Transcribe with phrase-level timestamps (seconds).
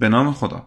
[0.00, 0.66] به نام خدا.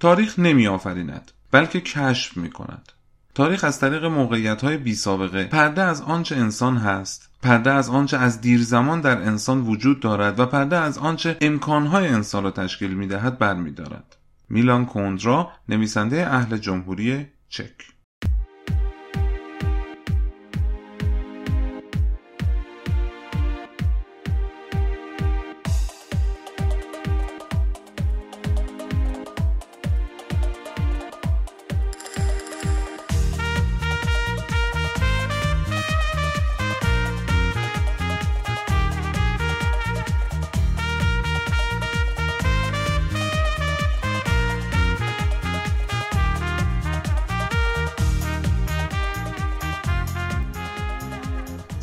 [0.00, 2.92] تاریخ نمی آفریند بلکه کشف می کند
[3.34, 8.16] تاریخ از طریق موقعیت های بی سابقه پرده از آنچه انسان هست پرده از آنچه
[8.16, 12.94] از دیر زمان در انسان وجود دارد و پرده از آنچه امکانهای انسان را تشکیل
[12.94, 14.16] می دهد بر می دارد.
[14.48, 17.99] میلان کندرا نویسنده اهل جمهوری چک.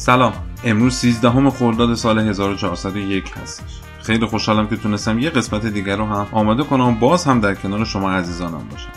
[0.07, 0.34] سلام.
[0.63, 3.81] امروز 13 خرداد سال 1401 هستش.
[4.02, 7.85] خیلی خوشحالم که تونستم یه قسمت دیگر رو هم آماده کنم باز هم در کنار
[7.85, 8.89] شما عزیزانم باشم.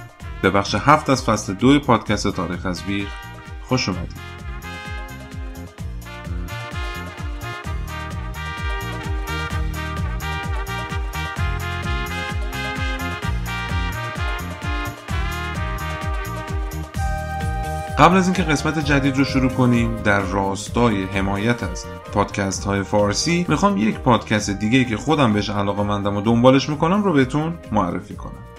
[0.43, 3.07] به بخش هفت از فصل دو پادکست تاریخ از ویغ
[3.63, 4.40] خوش اومدید.
[18.01, 23.47] قبل از اینکه قسمت جدید رو شروع کنیم در راستای حمایت از پادکست های فارسی
[23.49, 28.15] می‌خوام یک پادکست دیگه که خودم بهش علاقه مندم و دنبالش می‌کنم رو بهتون معرفی
[28.15, 28.50] کنم.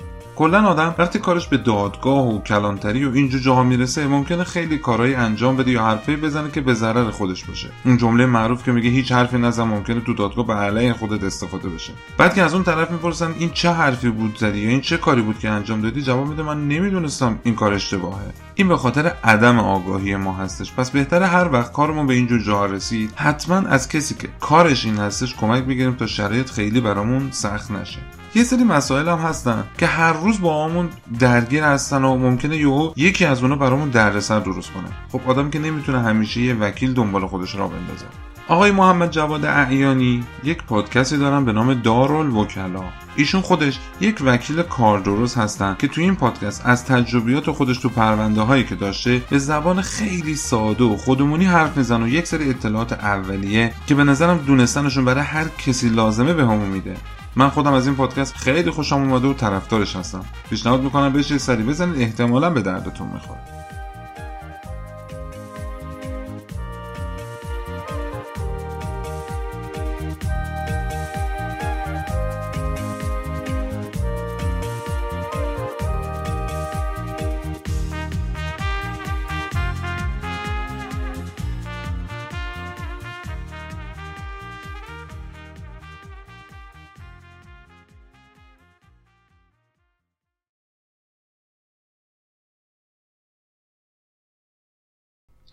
[0.41, 5.15] کلا آدم وقتی کارش به دادگاه و کلانتری و اینجور جاها می‌رسه ممکنه خیلی کارهایی
[5.15, 7.69] انجام بده یا حرفی بزنه که به ضرر خودش باشه.
[7.85, 11.69] اون جمله معروف که میگه هیچ حرفی نزن ممکنه تو دادگاه به علیه خودت استفاده
[11.69, 11.93] بشه.
[12.17, 15.21] بعد که از اون طرف می‌پرسن این چه حرفی بود زدی یا این چه کاری
[15.21, 18.33] بود که انجام دادی؟ جواب میده من نمی‌دونستم این کار اشتباهه.
[18.55, 20.73] این به خاطر عدم آگاهی ما هستش.
[20.73, 24.97] پس بهتره هر وقت کارمون به اینجور جاها رسید حتما از کسی که کارش این
[24.97, 27.99] هستش کمک بگیریم تا شرایط خیلی برامون سخت نشه.
[28.35, 32.91] یه سری مسائل هم هستن که هر روز با همون درگیر هستن و ممکنه یهو
[32.95, 34.87] یکی از اونا برامون دردسر درست کنه.
[35.11, 38.05] خب آدم که نمی‌تونه همیشه یه وکیل دنبال خودش را بندازه.
[38.47, 42.83] آقای محمد جواد اعیانی یک پادکستی دارن به نام دارال وکلا.
[43.15, 47.89] ایشون خودش یک وکیل کار درست هستن که توی این پادکست از تجربیات خودش تو
[47.89, 52.49] پرونده هایی که داشته به زبان خیلی ساده و خودمونی حرف میزن و یک سری
[52.49, 56.97] اطلاعات اولیه که به نظرم دونستنشون برای هر کسی لازمه به همون میده.
[57.35, 60.25] من خودم از این پادکست خیلی خوشم اومده و طرفدارش هستم.
[60.49, 62.01] پیشنهاد می‌کنم بهش سری بزنید.
[62.01, 63.60] احتمالا به دردتون می‌خوره.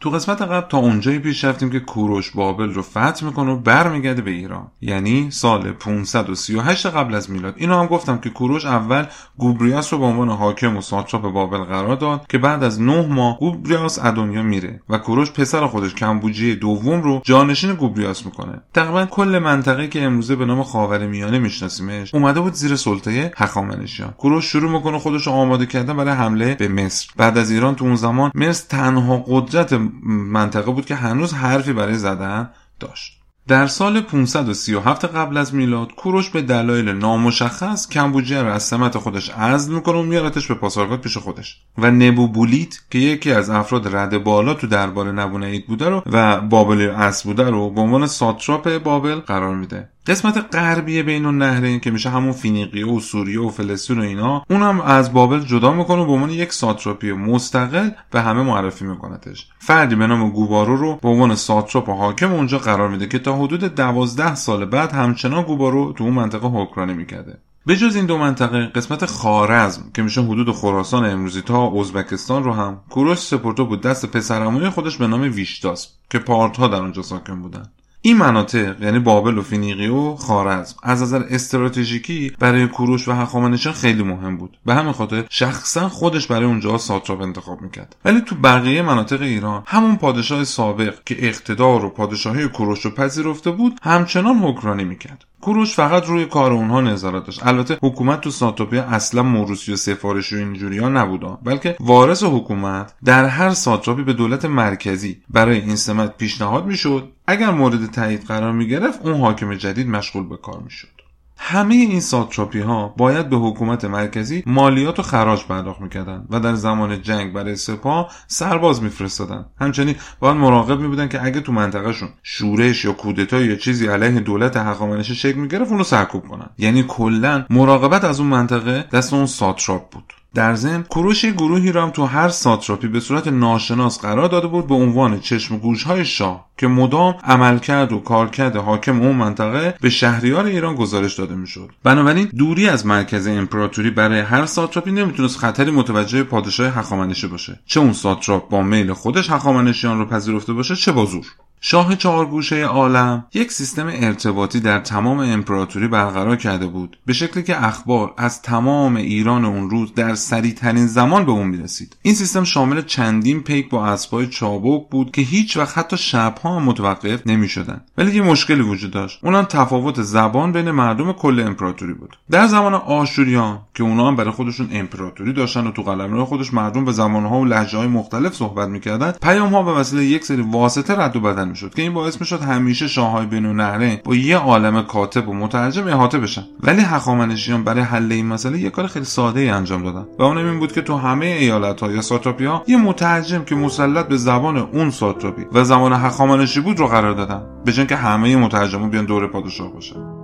[0.01, 4.23] تو قسمت قبل تا اونجایی پیش رفتیم که کوروش بابل رو فتح می‌کنه و برمیگرده
[4.23, 4.67] به ایران.
[4.81, 7.55] یعنی سال 538 قبل از میلاد.
[7.57, 9.05] اینو هم گفتم که کوروش اول
[9.39, 13.39] گوبریاس رو به عنوان حاکم و ساتراپ بابل قرار داد که بعد از نه ماه
[13.39, 18.61] گوبریاس ادونیا میره و کوروش پسر خودش کمبوجی دوم رو جانشین گوبریاس می‌کنه.
[18.75, 24.11] تقریبا کل منطقه که امروزه به نام خاورمیانه میشناسیمش اومده بود زیر سلطه هخامنشیان.
[24.11, 27.09] کوروش شروع می‌کنه خودش رو آماده کردن برای حمله به مصر.
[27.17, 31.99] بعد از ایران تو اون زمان مصر تنها قدرت منطقه بود که هنوز حرفی برای
[31.99, 32.51] زدن
[32.81, 33.19] داشت.
[33.49, 39.31] در سال 537 قبل از میلاد کوروش به دلایل نامشخص کمبوجیه را از سمت خودش
[39.31, 41.61] عزل می‌کنه و میارتش به پاسارگاد پیش خودش.
[41.79, 47.23] و نبوبولیت که یکی از افراد رده بالا تو دربار نبونید بوده رو و بابلی‌الاصل
[47.23, 49.89] بوده رو به عنوان ساتراپ بابل قرار میده.
[50.09, 54.81] قسمت غربی بین النهرین که میشه همون فینیقیه و سوریه و فلسطین و اینا اونم
[54.81, 59.49] از بابل جدا می‌کنه و به عنوان یک ساتراپی مستقل به همه معرفی میکنتش.
[59.59, 63.37] فردی به نام گوبارو رو به عنوان ساتراپ و حاکم اونجا قرار میده که تا
[63.37, 67.39] حدود دوازده سال بعد همچنان گوبارو تو اون منطقه حکمرانی می‌کرده.
[67.67, 72.53] به جز این دو منطقه قسمت خارزم که میشه حدود خراسان امروزی تا ازبکستان رو
[72.53, 77.43] هم کوروش سپرتو بود دست پسرموی خودش به نام ویشتاس که پارتها در اونجا ساکن
[77.43, 77.63] بودن.
[78.03, 83.75] این مناطق یعنی بابل و فینیقی و خارزم از نظر استراتژیکی برای کوروش و هخامنشیان
[83.75, 84.59] خیلی مهم بود.
[84.67, 87.97] به همین خاطر شخصا خودش برای اونجا ساتراپ انتخاب می‌کرد.
[88.05, 93.51] ولی تو بقیه مناطق ایران همون پادشاه سابق که اقتدار و پادشاهی کوروش رو پذیرفته
[93.51, 95.25] بود همچنان حکمرانی می‌کرد.
[95.41, 97.47] کوروش فقط روی کار اونها نظارت داشت.
[97.47, 102.95] البته حکومت تو ساتوپیا اصلا موروسی و سفارشی و اینجوری ها نبود بلکه وارث حکومت
[103.05, 107.13] در هر ساتراپی به دولت مرکزی برای این سمت پیشنهاد می‌شد.
[107.27, 110.98] اگر مورد تایید قرار می گرفت اون حاکم جدید مشغول به کار می‌شد.
[111.39, 116.55] همه این ساتراپی ها باید به حکومت مرکزی مالیات و خراج پرداخت می‌کردن و در
[116.55, 119.47] زمان جنگ برای سپاه سرباز میفرستادن.
[119.61, 124.57] همچنین باید مراقب میبودن که اگه تو منطقهشون شورش یا کودتا یا چیزی علیه دولت
[124.57, 126.51] هخامنشی شکل می‌گرفت اونو سرکوب کنن.
[126.59, 130.13] یعنی کلا مراقبت از اون منطقه دست اون ساتراپ بود.
[130.35, 134.67] در ضمن کوروش گروهی را هم تو هر ساتراپی به صورت ناشناس قرار داده بود
[134.67, 139.91] به عنوان چشم گوش های شاه که مدام عملکرد و کارکرد حاکم اون منطقه به
[139.91, 141.71] شهریار ایران گزارش داده می‌شد.
[141.85, 147.61] بنابراین دوری از مرکز امپراتوری برای هر ساتراپی نمی‌تونست خطری متوجه پادشاه هخامنشی باشه.
[147.67, 151.27] چه اون ساتراپ با میل خودش هخامنشیان رو پذیرفته باشه چه با زور.
[151.61, 157.65] شاه چهارگوشه عالم یک سیستم ارتباطی در تمام امپراتوری برقرار کرده بود به شکلی که
[157.65, 161.97] اخبار از تمام ایران اون روز در سریعترین زمان به اون می‌رسید.
[162.03, 166.63] این سیستم شامل چندین پیک با اسبای چابک بود که هیچ وقت حتی شبها هم
[166.63, 169.19] متوقف نمی‌شدن ولی یه مشکلی وجود داشت.
[169.23, 172.19] اونم تفاوت زبان بین مردم کل امپراتوری بود.
[172.31, 176.85] در زمان آشوریان که اونا هم برای خودشون امپراتوری داشتن و تو قلمرو خودش مردم
[176.85, 180.95] به زمانها و لهجه های مختلف صحبت می‌کردن پیام ها به وسیله یک سری واسطه
[180.95, 184.83] رد و بدل می‌شد که این باعث می‌شد همیشه شاههای بین النهرین با یه عالم
[184.83, 186.45] کاتب و مترجم احاطه بشن.
[186.63, 190.07] ولی هخامنشیان برای حل این مسئله یه کار خیلی ساده ای انجام دادن.
[190.19, 193.55] و اون این بود که تو همه ایالت ها یا ساتراپی ها یه مترجم که
[193.55, 197.43] مسلط به زبان اون ساتراپی و زبان هخامنشی بود رو قرار دادن.
[197.65, 200.18] به که همه مترجما بیان دور پادشاه باشن.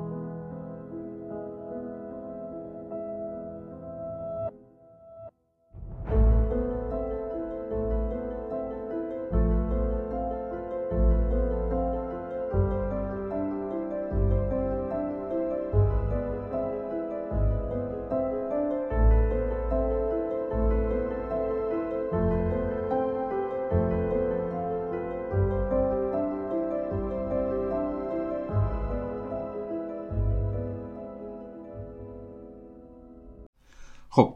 [34.14, 34.34] خب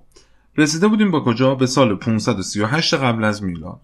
[0.57, 3.81] رسیده بودیم با کجا؟ به سال 538 قبل از میلاد.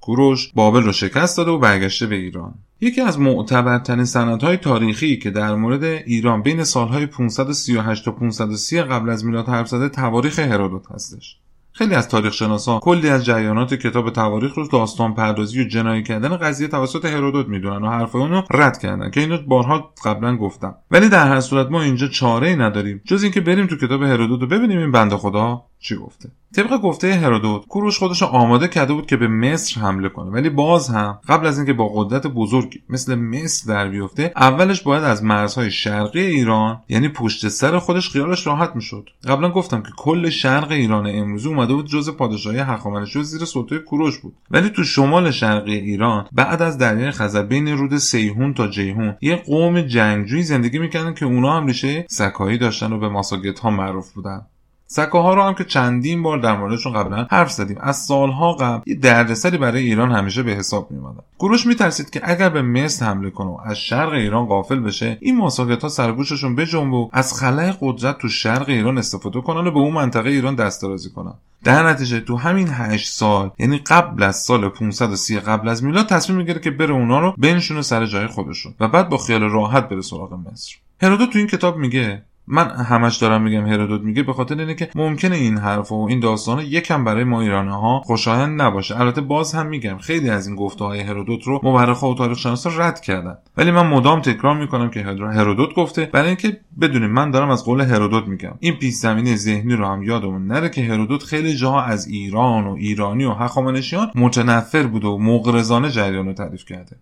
[0.00, 2.54] کوروش بابل رو شکست داده و برگشته به ایران.
[2.80, 9.10] یکی از معتبرترین سندهای تاریخی که در مورد ایران بین سالهای 538 تا 530 قبل
[9.10, 11.38] از میلاد حرف زده تواریخ هرودوت هستش.
[11.76, 16.36] خیلی از تاریخ شناسان کلی از جریانات کتاب تواریخ رو داستان پردازی و جنایی کردن
[16.36, 20.74] قضیه توسط هرودوت می‌دونن و حرف اونو رد کردن که اینو بارها قبلا گفتم.
[20.90, 23.00] ولی در هر صورت ما اینجا چاره ای نداریم.
[23.04, 25.64] جز اینکه بریم تو کتاب هرودوت و ببینیم این بنده خدا.
[25.84, 30.30] چی گفته؟ طبق گفته هرودوت کوروش خودش آماده کرده بود که به مصر حمله کنه
[30.30, 35.04] ولی باز هم قبل از اینکه با قدرت بزرگی مثل مصر در بیفته اولش باید
[35.04, 39.10] از مرزهای شرقی ایران یعنی پشت سر خودش خیالش راحت می‌شد.
[39.28, 44.18] قبلا گفتم که کل شرق ایران امروزی اومده بود جز پادشاهی هخامنشی زیر سلطه کوروش
[44.18, 44.34] بود.
[44.50, 49.36] ولی تو شمال شرقی ایران بعد از دریای خزر بین رود سیهون تا جیهون یه
[49.36, 54.12] قوم جنگجویی زندگی می‌کردن که اونا هم ریشه سکایی داشتن و به ماساگت ها معروف
[54.12, 54.46] بودن.
[54.86, 57.76] سکاها رو هم که چندین بار در موردشون قبلا حرف زدیم.
[57.80, 62.20] از سالها قبل یه دردسری برای ایران همیشه به حساب می اومدن گروش میترسید که
[62.24, 66.56] اگر به مصر حمله کنه و از شرق ایران غافل بشه این مساقط ها سرگوششون
[66.56, 70.54] بجنبه و از خلای قدرت تو شرق ایران استفاده کنن و به اون منطقه ایران
[70.54, 71.34] دست درازی کنن.
[71.64, 76.38] در نتیجه تو همین 8 سال یعنی قبل از سال 530 قبل از میلاد تصمیم
[76.38, 80.00] می‌گیره که بره اونا رو بنشونه سر جای خودشون و بعد با خیال راحت بره
[80.00, 80.76] سراغ مصر.
[81.02, 84.88] هرودوت تو این کتاب میگه من همش دارم میگم هرودوت میگه به خاطر اینه که
[84.94, 89.00] ممکنه این حرف و این داستان یکم برای ما ایرانی ها خوشایند نباشه.
[89.00, 92.70] البته باز هم میگم خیلی از این گفته های هرودوت رو مورخ و تاریخ شناسا
[92.78, 93.38] رد کردن.
[93.56, 97.80] ولی من مدام تکرار می‌کنم که هرودوت گفته برای اینکه بدونیم من دارم از قول
[97.80, 98.54] هرودوت میگم.
[98.60, 102.72] این پیش زمینه ذهنی رو هم یادمون نره که هرودوت خیلی جاها از ایران و
[102.72, 106.96] ایرانی و هخامنشیان متنفر بوده و مغرضانه جریان رو تعریف کرده.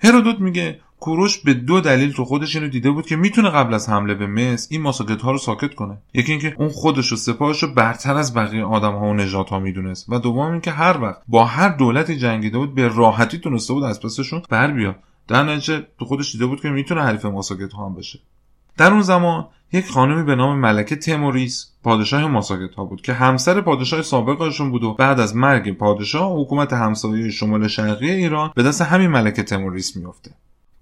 [0.00, 3.88] هرودوت میگه کوروش به دو دلیل تو خودش اینو دیده بود که می‌تونه قبل از
[3.88, 5.98] حمله به مصر این ماساکت ها رو ساکت کنه.
[6.14, 9.58] یکی اینکه اون خودش و سپاهش رو برتر از بقیه آدم ها و نجات ها
[9.58, 10.06] می‌دونست.
[10.08, 14.00] و دوم اینکه هر وقت با هر دولتی جنگیده بود به راحتی تونسته بود از
[14.00, 14.96] پسشون بر بیاد.
[15.28, 18.18] در نتیجه تو خودش دیده بود که می‌تونه حریف ماساکت ها هم بشه.
[18.76, 23.60] در اون زمان یک خانمی به نام ملکه تموریس پادشاه ماساکت ها بود که همسر
[23.60, 28.82] پادشاه سابقشون بود و بعد از مرگ پادشاه حکومت همسایه شمال شرقی ایران به دست
[28.82, 30.30] همین ملکه تموریس میافته.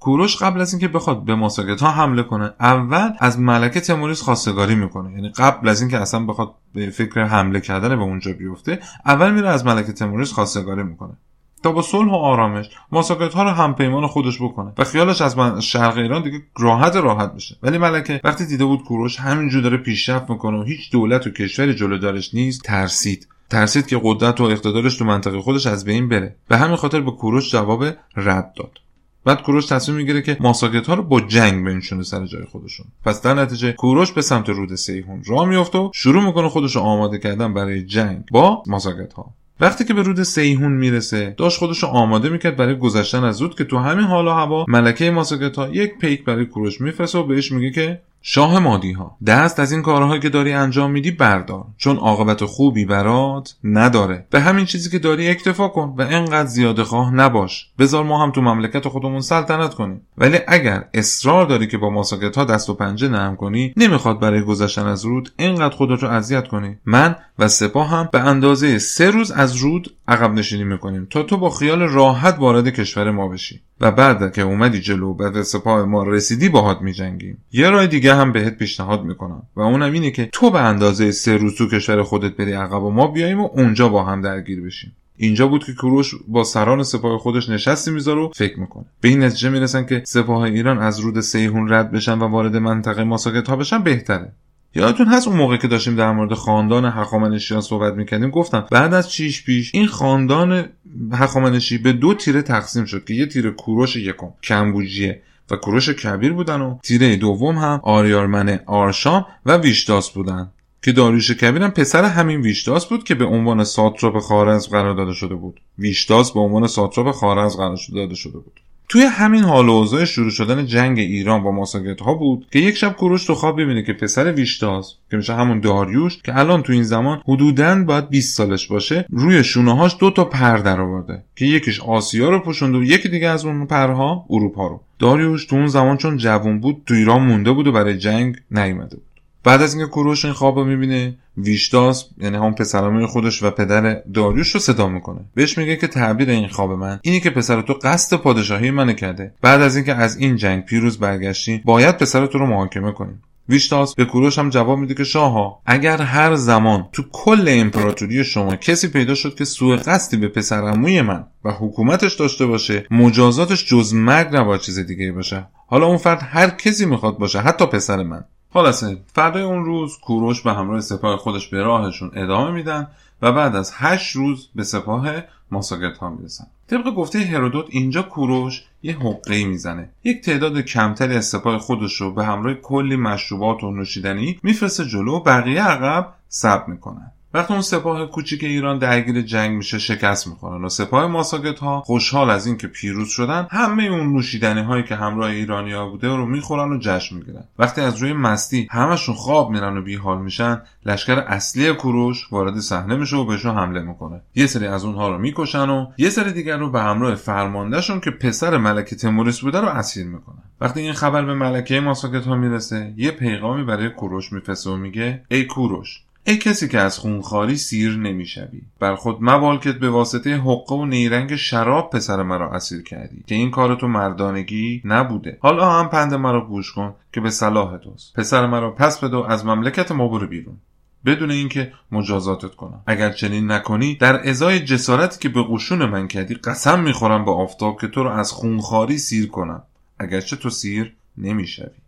[0.01, 4.75] کوروش قبل از اینکه بخواد به ماساگت ها حمله کنه اول از ملکه تموریس خواستگاری
[4.75, 5.13] می‌کنه.
[5.13, 9.49] یعنی قبل از اینکه اصلا بخواد به فکر حمله کردن به اونجا بیفته اول میره
[9.49, 11.17] از ملکه تموریس خواستگاری می‌کنه.
[11.63, 15.61] تا با صلح و آرامش ماساگت ها رو همپیمان خودش بکنه و خیالش از من
[15.61, 17.57] شرق ایران دیگه راحت راحت بشه.
[17.63, 21.75] ولی ملکه وقتی دیده بود کوروش همینجور داره پیشرفت می‌کنه و هیچ دولت و کشوری
[21.75, 23.29] جلو دارش نیست ترسید.
[23.51, 26.37] ترسید که قدرت و اقتدارش تو منطقه خودش از بین بره.
[26.49, 27.85] به همین خاطر به کوروش جواب
[28.17, 28.79] رد داد.
[29.27, 32.87] بعد کوروش تصمیم می‌گیره که ماساگت ها رو با جنگ بنشونه سر جای خودشون.
[33.05, 37.19] پس در نتیجه کوروش به سمت رود سیهون راه میفته و شروع می‌کنه خودش آماده
[37.19, 41.89] کردن برای جنگ با ماساگت ها وقتی که به رود سیهون می‌رسه داشت خودش رو
[41.89, 45.99] آماده می‌کرد برای گذشتن از رود که تو همین حال و هوا ملکه ماساگتا یک
[45.99, 50.21] پیک برای کوروش میفرسته و بهش میگه که شاه مادی ها دست از این کارهایی
[50.21, 54.27] که داری انجام میدی بردار چون عاقبت خوبی برات نداره.
[54.31, 57.69] به همین چیزی که داری اکتفا کن و انقدر زیاده خواه نباش.
[57.79, 60.01] بذار ما هم تو مملکت خودمون سلطنت کنیم.
[60.19, 64.43] ولی اگر اصرار داری که با ماساکت ها دست و پنجه نرم کنی نمی‌خواد برای
[64.43, 66.77] گذشتن از رود انقدر خودت رو اذیت کنی.
[66.87, 71.07] من و سپاه هم به اندازه سه روز از رود عقب نشینی می‌کنیم.
[71.11, 73.61] تا تو با خیال راحت وارد کشور ما بشی.
[73.81, 77.39] و بعد که اومدی جلو و به سپاه ما رسیدی باهات میجنگیم.
[77.53, 79.43] یه راه دیگه هم بهت پیشنهاد می‌کنم.
[79.57, 82.91] و اونم اینه که تو به اندازه سه روز تو کشور خودت بری عقب و
[82.91, 84.93] ما بیاییم و اونجا با هم درگیر بشیم.
[85.17, 88.85] اینجا بود که کوروش با سران سپاه خودش نشستی می‌ذاره و فکر می‌کنه.
[89.01, 93.05] به این نتیجه می‌رسن که سپاه ایران از رود سیهون رد بشن و وارد منطقه
[93.05, 94.33] ماساکت ها بشن بهتره.
[94.77, 99.11] یادتون هست اون موقع که داشتیم در مورد خاندان هخامنشیان صحبت می‌کردیم؟ گفتم بعد از
[99.11, 100.69] چیش پیش این خاندان
[101.13, 106.33] هخامنشی به دو تیره تقسیم شد که یه تیره کوروش یکم کمبوجیه و کوروش کبیر
[106.33, 110.51] بودن و تیره دوم هم آریارمن آرشام و ویشتاس بودن.
[110.83, 115.13] که داریوش کبیر هم پسر همین ویشتاس بود که به عنوان ساتراپ خارز قرار داده
[115.13, 115.61] شده بود.
[115.79, 118.61] ویشتاس به عنوان ساتراپ خارز قرار داده شده بود.
[118.89, 122.97] توی همین حال و شروع شدن جنگ ایران با ماساگت ها بود که یک شب
[122.97, 126.83] کوروش تو خواب ببینه که پسر ویشتاز که میشه همون داریوش که الان تو این
[126.83, 131.45] زمان حدوداً باید 20 سالش باشه روی شونه هاش دو تا پر در آورده که
[131.45, 134.81] یکیش آسیا رو پوشونده و یکی دیگه از اون پرها اروپا رو.
[134.99, 138.97] داریوش تو اون زمان چون جوون بود تو ایران مونده بود و برای جنگ نیومده
[138.97, 139.16] بود.
[139.47, 144.03] بعد از اینکه کوروش این خواب رو می‌بینه ویشتاس یعنی همون پسراموی خودش و پدر
[144.15, 145.21] داریوش رو صدا می‌کنه.
[145.35, 149.35] بهش میگه که تعبیر این خواب من اینی که پسر تو قصد پادشاهی منو کرده.
[149.43, 153.23] بعد از اینکه از این جنگ پیروز برگشتی باید پسر تو رو محاکمه کنیم.
[153.49, 158.57] ویشتاس به کوروش هم جواب میده که شاها اگر هر زمان تو کل امپراتوری شما
[158.57, 163.95] کسی پیدا شد که سوء قصدی به پسرعموی من و حکومتش داشته باشه مجازاتش جز
[163.95, 165.47] مرگ نباید چیز دیگه باشه.
[165.67, 168.25] حالا اون فرد هر کسی می‌خواد باشه حتی پسر من.
[168.53, 172.89] خلاصه فردای اون روز کوروش به همراه سپاه خودش به راهشون ادامه میدن
[173.23, 175.09] و بعد از هشت روز به سپاه
[175.51, 176.47] ماساگت ها می‌رسن.
[176.67, 179.89] طبق گفته هرودوت اینجا کوروش یه حقه می‌زنه.
[180.05, 185.13] یک تعداد کمتری از سپاه خودش رو به همراه کلی مشروبات و نوشیدنی میفرسته جلو
[185.13, 187.13] و بقیه عقب سب می‌کنن.
[187.37, 192.31] وقتی اون سپاه کوچیک ایران درگیر جنگ میشه شکست می‌خورن و سپاه ماساگت ها خوشحال
[192.31, 196.79] از اینکه پیروز شدن همه اون نوشیدنی هایی که همراه ایرانیا بوده رو می‌خورن و
[196.79, 197.45] جشن می‌گیرن.
[197.59, 202.97] وقتی از روی مستی همشون خواب میرن و بیحال میشن لشکر اصلی کوروش وارد صحنه
[202.97, 204.21] میشه و بهشون حمله می‌کنه.
[204.35, 208.11] یه سری از اونها رو می‌کشن و یه سری دیگر رو به همراه فرماندهشون که
[208.11, 210.43] پسر ملکه تموریس بوده رو اسیر می‌کنن.
[210.61, 215.23] وقتی این خبر به ملکه ماساگت ها می‌رسه یه پیغامی برای کوروش میفرسته و میگه
[215.31, 218.63] ای کوروش ای کسی که از خونخاری سیر نمی‌شوی.
[218.81, 223.51] بر خود مبالکت به واسطه حقه و نیرنگ شراب پسر مرا اسیر کردی که این
[223.51, 225.39] کار تو مردانگی نبوده.
[225.41, 228.15] حالا هم پند مرا گوش کن که به صلاح توست.
[228.15, 230.57] پسر مرا پس بدو از مملکت ما برو بیرون.
[231.05, 232.83] بدون اینکه مجازاتت کنم.
[232.87, 237.81] اگر چنین نکنی در ازای جسارتی که به قشون من کردی قسم می‌خورم به آفتاب
[237.81, 239.63] که تو رو از خونخاری سیر کنم.
[239.99, 241.86] اگرچه تو سیر نمی‌شوی.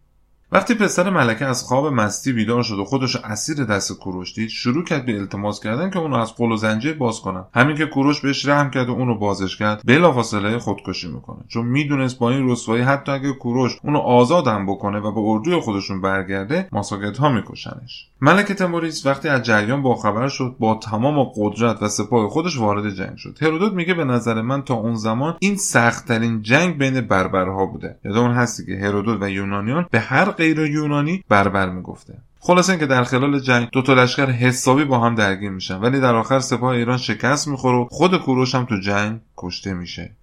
[0.52, 4.85] وقتی پسر ملکه از خواب مستی بیدار شد و خودش اسیر دست کوروش دید شروع
[4.85, 7.45] کرد به التماس کردن که اونو از قل و زنجیر باز کنن.
[7.55, 11.38] همین که کوروش بهش رحم کرد و اونو بازش کرد بلافاصله خودکشی می‌کنه.
[11.49, 16.00] چون می‌دونست با این رسوایی حتی اگه کوروش اونو هم بکنه و به اردوی خودشون
[16.00, 18.09] برگرده ماساگت ها میکشنش.
[18.21, 23.17] ملکه تموریس وقتی از جریان باخبر شد با تمام قدرت و سپاه خودش وارد جنگ
[23.17, 23.38] شد.
[23.40, 27.99] هرودوت میگه به نظر من تا اون زمان این سختترین جنگ بین بربرها بوده.
[28.05, 32.18] یادمون هستی که هرودوت و یونانیان به هر غیر یونانی بربر می‌گفته.
[32.40, 36.14] خلاصه اینکه در خلال جنگ دو تا لشکر حسابی با هم درگیر میشن ولی در
[36.14, 40.16] آخر سپاه ایران شکست می‌خوره و خود کوروش هم تو جنگ کشته میشه.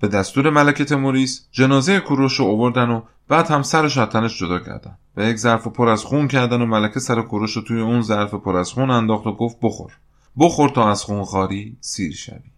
[0.00, 4.58] به دستور ملکه تموریس جنازه کوروش رو آوردن و بعد هم سرش از تنش جدا
[4.58, 4.98] کردن.
[5.16, 8.34] و یک ظرف پر از خون کردن و ملکه سر کوروش رو توی اون ظرف
[8.34, 9.92] پر از خون انداخت و گفت بخور.
[10.38, 12.52] بخور تا از خونخواری سیر شوی.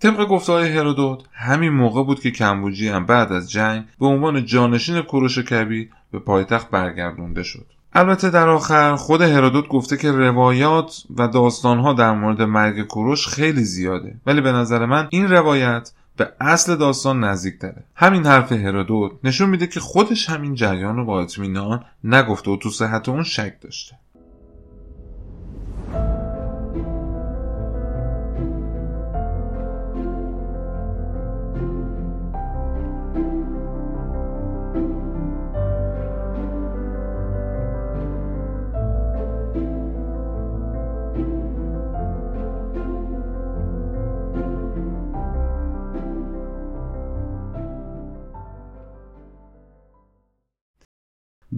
[0.00, 5.02] طبق گفتهای هرودوت همین موقع بود که کمبوجی هم بعد از جنگ به عنوان جانشین
[5.02, 7.66] کوروش کبیر به پایتخت برگردونده شد.
[7.92, 13.64] البته در آخر خود هرودوت گفته که روایات و داستانها در مورد مرگ کوروش خیلی
[13.64, 14.20] زیاده.
[14.26, 19.50] ولی به نظر من این روایت به اصل داستان نزدیک داره همین حرف هرودوت نشون
[19.50, 23.96] میده که خودش همین جریان رو با اطمینان نگفته و تو صحت اون شک داشته.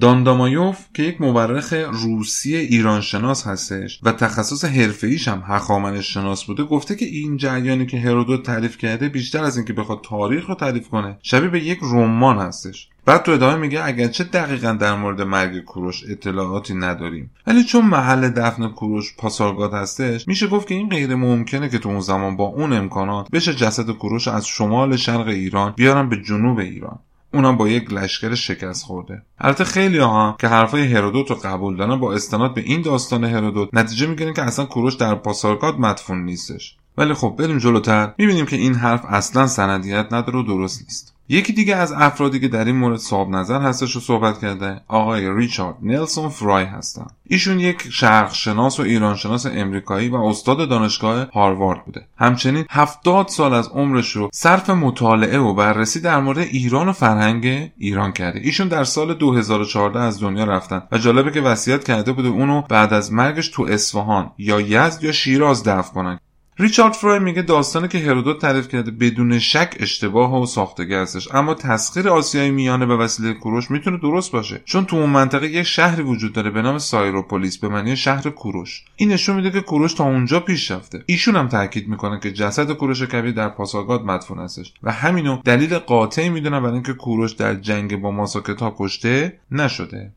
[0.01, 6.97] داندامایوف که یک مورخ روسی ایرانشناس هستش و تخصص حرفه‌ایش هم هخامنش شناس بوده گفته
[6.97, 11.19] که این جریانی که هرودوت تعریف کرده بیشتر از اینکه بخواد تاریخ رو تعریف کنه
[11.23, 12.89] شبیه به یک رمان هستش.
[13.07, 18.29] بعد تو ادامه میگه اگرچه دقیقا در مورد مرگ کوروش اطلاعاتی نداریم ولی چون محل
[18.29, 22.45] دفن کوروش پاسارگاد هستش میشه گفت که این غیر ممکنه که تو اون زمان با
[22.45, 26.99] اون امکانات بشه جسد کوروش از شمال شرق ایران بیارن به جنوب ایران.
[27.37, 29.23] اونم با یک لشکر شکست خورده.
[29.39, 33.69] البته خیلی ها که حرفای هرودوت رو قبول دارن با استناد به این داستان هرودوت
[33.73, 36.77] نتیجه می‌گیرن که اصلا کوروش در پاسارگاد مدفون نیستش.
[36.99, 38.13] ولی خب بریم جلوتر.
[38.19, 41.17] می‌بینیم که این حرف اصلا سندیت نداره و درست نیست.
[41.29, 45.35] یکی دیگه از افرادی که در این مورد صاحب نظر هستش و صحبت کرده آقای
[45.37, 47.07] ریچارد نلسون فرای هستن.
[47.27, 52.07] ایشون یک شرقشناس و ایرانشناس امریکایی و استاد دانشگاه هاروارد بوده.
[52.17, 57.73] همچنین هفتاد سال از عمرش رو صرف مطالعه و بررسی در مورد ایران و فرهنگ
[57.79, 58.41] ایران کرده.
[58.41, 62.93] ایشون در سال 2014 از دنیا رفتن و جالبه که وصیت کرده بوده اونو بعد
[62.93, 66.21] از مرگش تو اصفهان یا یزد یا شیراز دفن کنن.
[66.59, 71.35] ریچارد فروی میگه داستانی که هرودوت تعریف کرده بدون شک اشتباه و ساختگی هستش.
[71.35, 74.61] اما تسخیر آسیای میانه به وسیله کوروش می‌تونه درست باشه.
[74.65, 78.85] چون تو اون منطقه یک شهری وجود داره به نام سایروپولیس به معنی شهر کوروش.
[78.97, 81.03] این نشون میده که کوروش تا اونجا پیش رفته.
[81.07, 84.73] ایشون هم تاکید می‌کنه که جسد کوروش کبیر در پاساگاد مدفون هستش.
[84.83, 90.13] و همینو دلیل قاطعی می‌دونن برای اینکه کوروش در جنگ با ماساکتا کشته نشده.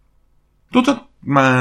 [0.71, 1.01] دو تا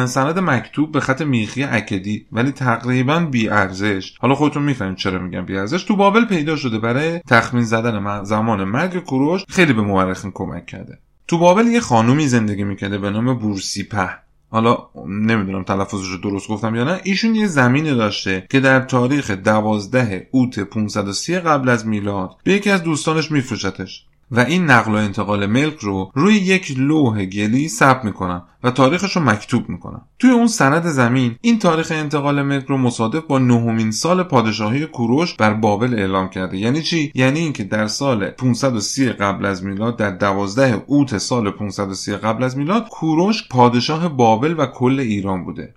[0.07, 5.45] سند مکتوب به خط میخی اکدی ولی تقریبا بی ارزش حالا خودتون می‌فهمید چرا میگم
[5.45, 10.31] بی ارزش تو بابل پیدا شده برای تخمین زدن زمان مرگ کوروش خیلی به مورخین
[10.35, 10.99] کمک کرده.
[11.29, 14.11] تو بابل یه خانومی زندگی می‌کرده به نام بورسیپه.
[14.51, 17.01] حالا نمی‌دونم تلفظش رو درست گفتم یا نه.
[17.05, 22.71] ایشون یه زمینی داشته که در تاریخ دوازده اوت 530 قبل از میلاد به یکی
[22.71, 24.05] از دوستانش میفروشتش.
[24.31, 29.17] و این نقل و انتقال ملک رو روی یک لوح گلی ثبت می‌کنن و تاریخش
[29.17, 33.91] رو مکتوب می‌کنن توی اون سند زمین این تاریخ انتقال ملک رو مصادف با نهمین
[33.91, 36.59] سال پادشاهی کوروش بر بابل اعلام کرده.
[36.59, 42.13] یعنی چی؟ یعنی اینکه در سال 530 قبل از میلاد در 12 اوت سال 530
[42.13, 45.75] قبل از میلاد کوروش پادشاه بابل و کل ایران بوده.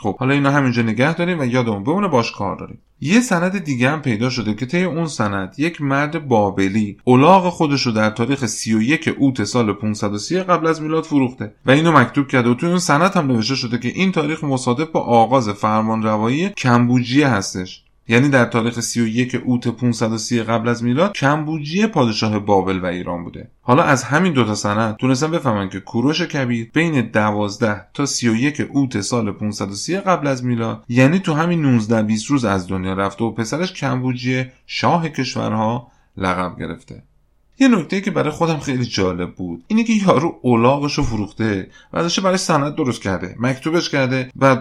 [0.00, 2.78] خب حالا اینا همینجا نگه داریم و یادمون بمونه باش کار داریم.
[3.00, 7.82] یه سند دیگه هم پیدا شده که طی اون سند یک مرد بابلی اولاغ خودش
[7.82, 12.50] رو در تاریخ 31 اوت سال 530 قبل از میلاد فروخته و اینو مکتوب کرده
[12.50, 16.48] و توی اون سند هم نوشته شده که این تاریخ مصادف با آغاز فرمان روایی
[16.48, 17.84] کمبوجیه هستش.
[18.08, 23.50] یعنی در تاریخ 31 اوت 530 قبل از میلاد کمبوجیه پادشاه بابل و ایران بوده.
[23.60, 29.00] حالا از همین دوتا سند تونستن بفهمن که کوروش کبیر بین 12 تا 31 اوت
[29.00, 33.30] سال 530 قبل از میلاد یعنی تو همین 19 20 روز از دنیا رفته و
[33.30, 37.02] پسرش کمبوجیه شاه کشورها لقب گرفته.
[37.60, 41.98] یه نکته که برای خودم خیلی جالب بود اینه که یارو اولاغش رو فروخته و
[41.98, 44.56] ازش برای سند درست کرده مکتوبش کرده و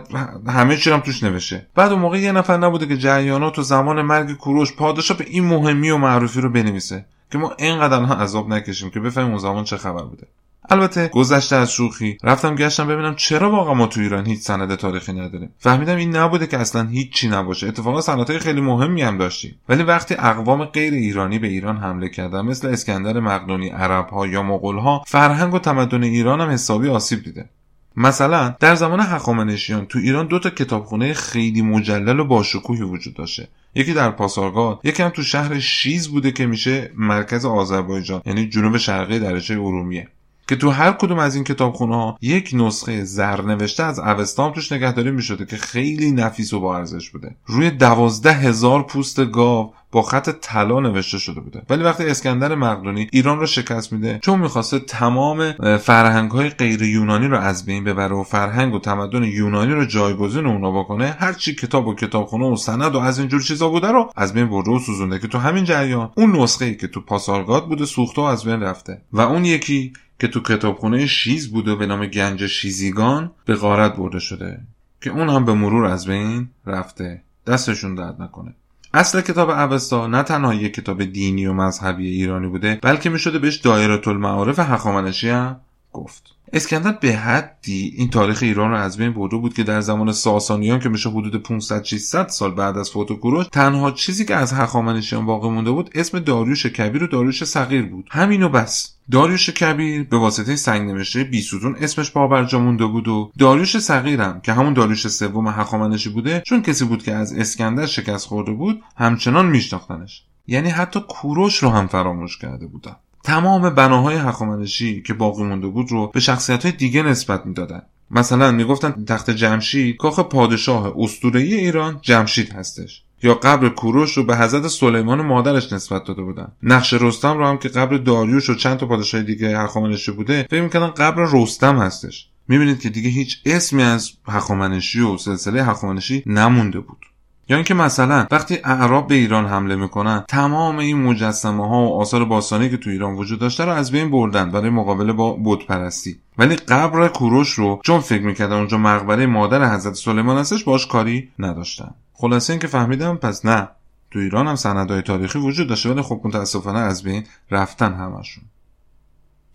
[0.48, 1.68] همه چی هم توش نوشته.
[1.76, 5.46] بعد اون موقع یه نفر نبوده که جریانات و زمان مرگ کوروش پادشاه به این
[5.46, 9.78] مهمی و معروفی رو بنویسه که ما اینقدر عذاب نکشیم که بفهمیم اون زمان چه
[9.78, 10.28] خبر بوده.
[10.70, 12.18] البته گذشته از شوخی.
[12.24, 15.50] رفتم گشتم ببینم چرا واقعا ما تو ایران هیچ سند تاریخی نداریم.
[15.60, 17.68] فهمیدم این نبوده که اصلا هیچی نباشه.
[17.68, 19.56] اتفاقا سندهای خیلی مهمی هم داشتیم.
[19.70, 25.04] ولی وقتی اقوام غیر ایرانی به ایران حمله کردن مثل اسکندر مقدونی عربها یا مغولها
[25.08, 27.50] فرهنگ و تمدن ایران هم حسابی آسیب دیده.
[27.98, 33.48] مثلا در زمان هخامنشیان تو ایران دو تا کتابخونه خیلی مجلل و باشکوهی وجود داشته.
[33.76, 38.78] یکی در پاسارگاد یکی هم تو شهر شیز بوده که میشه مرکز آذربایجان یعنی جنوب
[38.78, 40.08] شرقی درچه ارومیه.
[40.48, 45.12] که تو هر کدوم از این کتابخونه ها یک نسخه زرنوشته از اوستا توش نگهداری
[45.12, 47.36] می شده که خیلی نفیس و با ارزش بوده.
[47.46, 51.62] روی دوازده هزار پوست گاو با خط طلا نوشته شده بوده.
[51.70, 57.28] ولی وقتی اسکندر مقدونی ایران رو شکست میده چون می‌خواسته تمام فرهنگ های غیر یونانی
[57.28, 61.56] رو از بین ببره و فرهنگ و تمدن یونانی رو جایگزین اونا بکنه هر چی
[61.56, 64.80] کتاب و کتابخونه و سند و از اینجور چیزا بوده رو از بین برده و
[64.80, 65.20] سوزونده.
[65.20, 68.62] که تو همین جریان اون نسخه ای که تو پاسارگاد بوده سوخته و از بین
[68.62, 69.02] رفته.
[69.14, 74.20] و اون یکی که تو کتابخونه شیز بوده به نام گنج شیزیگان به غارت برده
[74.20, 74.60] شده
[75.02, 77.22] که اون هم به مرور از بین رفته.
[77.48, 78.54] دستشون درد نکنه.
[78.94, 83.40] اصل کتاب اوستا نه تنها یک کتاب دینی و مذهبی ایرانی بوده بلکه می شده
[83.40, 85.60] بهش دایره المعارف هخامنشی هم
[85.94, 86.24] گفت.
[86.54, 90.80] اسکندر به حدی این تاریخ ایران رو از بین برده بود که در زمان ساسانیان
[90.80, 95.26] که میشه حدود 500 600 سال بعد از فوت کوروش تنها چیزی که از هخامنشیان
[95.26, 98.08] باقی مونده بود اسم داریوش کبیر و داریوش صغیر بود.
[98.12, 98.94] همینو بس.
[99.12, 104.54] داریوش کبیر به واسطه سنگ نوشته بیسوتون اسمش پابرجا مونده بود و داریوش صغیرم که
[104.54, 109.46] همون داریوش سوم هخامنشی بوده چون کسی بود که از اسکندر شکست خورده بود همچنان
[109.46, 110.24] میشناختنش.
[110.48, 112.96] یعنی حتی کوروش رو هم فراموش کرده بودن.
[113.28, 117.82] تمام بناهای هخامنشی که باقی مونده بود رو به شخصیت های دیگه نسبت می‌دادن.
[118.12, 123.04] مثلا می‌گفتن تخت جمشید کاخ پادشاه اسطوره‌ای ایران جمشید هستش.
[123.24, 126.52] یا قبر کوروش رو به حضرت سلیمان مادرش نسبت داده بودن.
[126.64, 130.62] نقش رستم رو هم که قبر داریوش و چند تا پادشاه دیگه هخامنشی بوده فکر
[130.62, 132.28] می‌کردن قبر رستم هستش.
[132.48, 137.06] می‌بینید که دیگه هیچ اسمی از هخامنشی و سلسله هخامنشی نمونده بود.
[137.50, 142.26] یا اینکه مثلا وقتی اعراب به ایران حمله می‌کنن تمام این مجسمه ها و آثار
[142.26, 146.20] باستانی که تو ایران وجود داشته رو از بین بردن برای مقابله با بت پرستی
[146.38, 151.30] ولی قبر کوروش رو چون فکر می‌کردن اونجا مقبره مادر حضرت سلیمان هستش باش کاری
[151.40, 151.94] نداشتن.
[152.14, 153.70] خلاصه اینکه فهمیدم پس نه
[154.12, 158.44] تو ایران هم سندهای تاریخی وجود داشته ولی خب متاسفانه از بین رفتن همشون.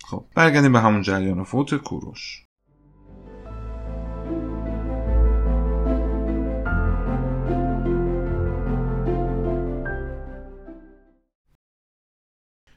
[0.04, 2.41] خب برگردیم به همون جریان فوت کوروش.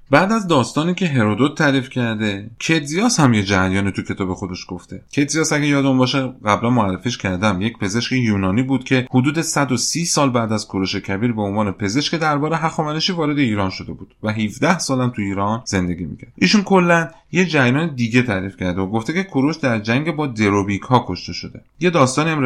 [0.09, 5.01] بعد از داستانی که هرودوت تعریف کرده کتزیاس هم یه جریان تو کتاب خودش گفته.
[5.11, 7.61] کتزیاس اگه یادون باشه قبلا معرفیش کردم.
[7.61, 12.15] یک پزشک یونانی بود که حدود 130 سال بعد از کوروش کبیر به عنوان پزشک
[12.15, 16.31] دربار هخامنشی وارد ایران شده بود و 17 سالم تو ایران زندگی می‌کرد.
[16.35, 20.81] ایشون کلا یه جریان دیگه تعریف کرده و گفته که کوروش در جنگ با دروبیک
[20.81, 21.61] ها کشته شده.
[21.79, 22.39] یه داستانی هم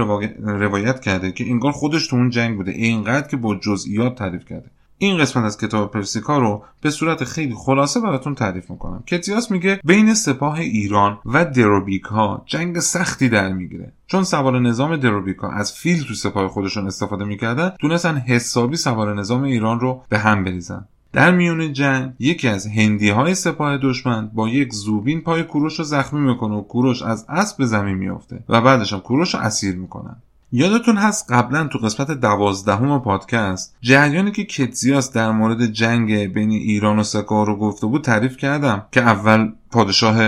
[0.43, 2.72] روایت کرده که انگار خودش تو اون جنگ بوده.
[2.72, 4.69] اینقدر که با جزئیات تعریف کرده.
[5.01, 9.03] این قسمت از کتاب پرسیکا رو به صورت خیلی خلاصه براتون تعریف می‌کنم.
[9.07, 13.91] کتیاس میگه بین سپاه ایران و دروبیک ها جنگ سختی در می‌گیره.
[14.07, 19.43] چون سوار نظام دروبیکا از فیل تو سپاه خودشون استفاده می‌کردن تونستن حسابی سوار نظام
[19.43, 20.85] ایران رو به هم بریزن.
[21.13, 25.85] در میون جنگ یکی از هندی های سپاه دشمن با یک زوبین پای کوروش رو
[25.85, 29.75] زخمی می‌کنه و کوروش از اسب به زمین میافته و بعدش هم کوروش رو اسیر
[29.75, 30.15] می‌کنن.
[30.51, 36.99] یادتون هست قبلا تو قسمت دوازدهم پادکست جریانی که کتزیاس در مورد جنگ بین ایران
[36.99, 40.21] و سکه رو گفته بود تعریف کردم که اول پادشاه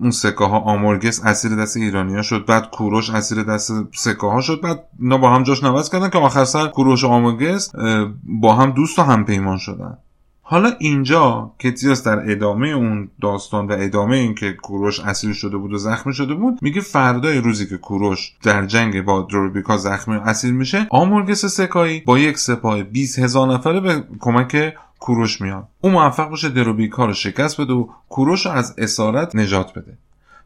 [0.00, 4.60] اون سکه ها آمورگس اسیر دست ایرانیا شد بعد کوروش اسیر دست سکه ها شد
[4.60, 7.72] بعد اینا با هم جاش نوز کردن که آخر سر کوروش و آمورگس
[8.24, 9.98] با هم دوست و هم پیمان شدن.
[10.48, 15.72] حالا اینجا کتیاس در ادامه اون داستان و ادامه این که کوروش اسیر شده بود
[15.72, 20.20] و زخمی شده بود میگه فردای روزی که کوروش در جنگ با دروبیکا زخمی و
[20.20, 25.68] اسیر میشه آمورگس سکایی با یک سپاه 20 هزار نفره به کمک کوروش میاد.
[25.80, 29.98] او موفق باشه دروبیکا رو شکست بده و کوروش رو از اسارت نجات بده.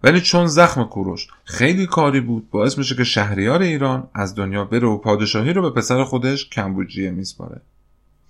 [0.03, 4.89] ولی چون زخم کوروش خیلی کاری بود باعث میشه که شهریار ایران از دنیا بره
[4.89, 7.61] و پادشاهی رو به پسر خودش کمبوجیه میسپاره.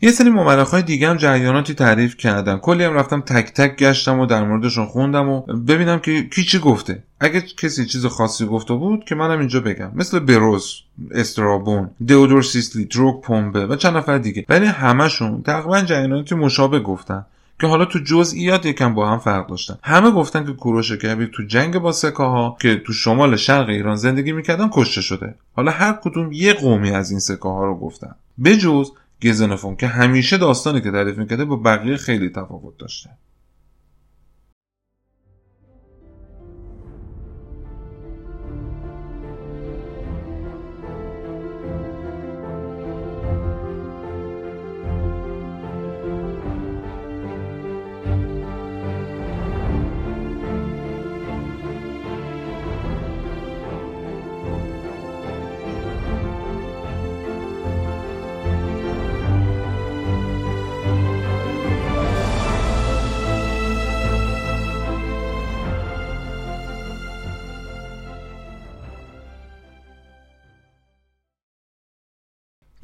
[0.02, 4.26] یه سری های دیگه هم جریاناتی تعریف کردم کلی هم رفتم تک تک گشتم و
[4.26, 7.02] در موردشون خوندم و ببینم که کی چی گفته.
[7.20, 9.90] اگه کسی چیز خاصی گفته بود که منم اینجا بگم.
[9.94, 14.44] مثل بروز استرابون دئودور سیسلی دروک پومبه و چند نفر دیگه.
[14.48, 17.26] ولی همشون تقریبا جریاناتی مشابه گفتن.
[17.60, 19.78] که حالا تو جزئیات یکم با هم فرق داشتن.
[19.82, 24.32] همه گفتن که کوروش کبیر تو جنگ با سکاها که تو شمال شرق ایران زندگی
[24.32, 25.34] می‌کردن کشته شده.
[25.56, 28.14] حالا هر کدوم یه قومی از این سکاها رو گفتن.
[28.44, 28.90] بجز
[29.22, 33.10] گزنفون که همیشه داستانی که تعریف می‌کرده با بقیه خیلی تفاوت داشته.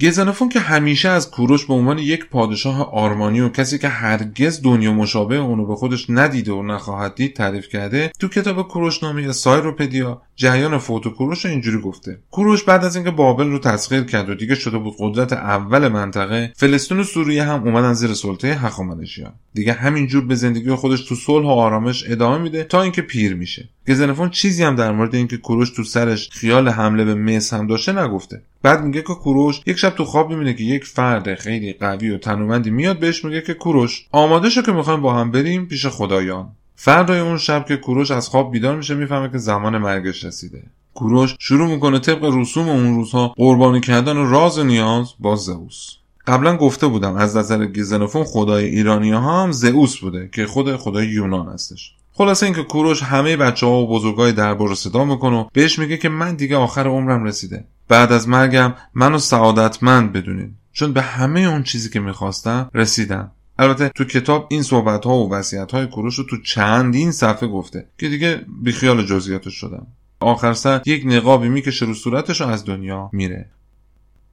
[0.00, 4.92] گزنفون که همیشه از کوروش به عنوان یک پادشاه آرمانی و کسی که هرگز دنیا
[4.92, 10.22] مشابه اونو به خودش ندیده و نخواهد دید تعریف کرده تو کتاب کوروش نامی سایروپدیا
[10.36, 12.18] جریان فوت کوروش رو اینجوری گفته.
[12.30, 16.52] کوروش بعد از اینکه بابل رو تسخیر کرد و دیگه شده بود قدرت اول منطقه
[16.56, 19.32] فلسطین و سوریه هم اومدن زیر سلطه هخامنشیان.
[19.54, 23.68] دیگه همینجور به زندگی خودش تو صلح و آرامش ادامه میده تا اینکه پیر میشه.
[23.88, 27.92] گزنفون چیزی هم در مورد اینکه کوروش تو سرش خیال حمله به مصر هم داشته
[27.92, 28.42] نگفته.
[28.62, 32.18] بعد میگه که کوروش یک شب تو خواب می‌بینه که یک فرد خیلی قوی و
[32.18, 36.48] تنومندی میاد بهش میگه که کوروش آماده شو که می‌خوایم با هم بریم پیش خدایان.
[36.76, 40.62] فردای اون شب که کوروش از خواب بیدار میشه می‌فهمه که زمان مرگش رسیده.
[40.94, 45.96] کوروش شروع می‌کنه طبق رسوم اون روزها قربانی کردن و راز نیاز با زئوس.
[46.26, 51.06] قبلا گفته بودم از نظر گیزنفون خدای ایرانی ها هم زئوس بوده که خود خدای
[51.06, 51.92] یونان هستش.
[52.18, 55.96] خلاصه اینکه کوروش همه بچه ها و بزرگای دربار رو صدا می‌کنه و بهش میگه
[55.96, 57.64] که من دیگه آخر عمرم رسیده.
[57.88, 63.88] بعد از مرگم منو سعادتمند بدونید چون به همه اون چیزی که می‌خواستم رسیدم البته
[63.88, 68.08] تو کتاب این صحبت ها و وصیت های کوروش رو تو چندین صفحه گفته که
[68.08, 69.86] دیگه بیخیال جزئیاتش شدم
[70.20, 73.50] آخر سر یک نقابی می‌کشه رو صورتش از دنیا میره.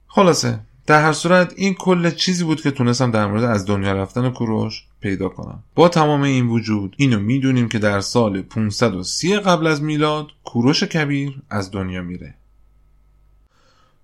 [0.06, 0.60] خلاصه.
[0.86, 4.84] در هر صورت این کل چیزی بود که تونستم در مورد از دنیا رفتن کوروش
[5.00, 5.62] پیدا کنم.
[5.74, 11.42] با تمام این وجود اینو می‌دونیم که در سال 530 قبل از میلاد کوروش کبیر
[11.50, 12.34] از دنیا میره.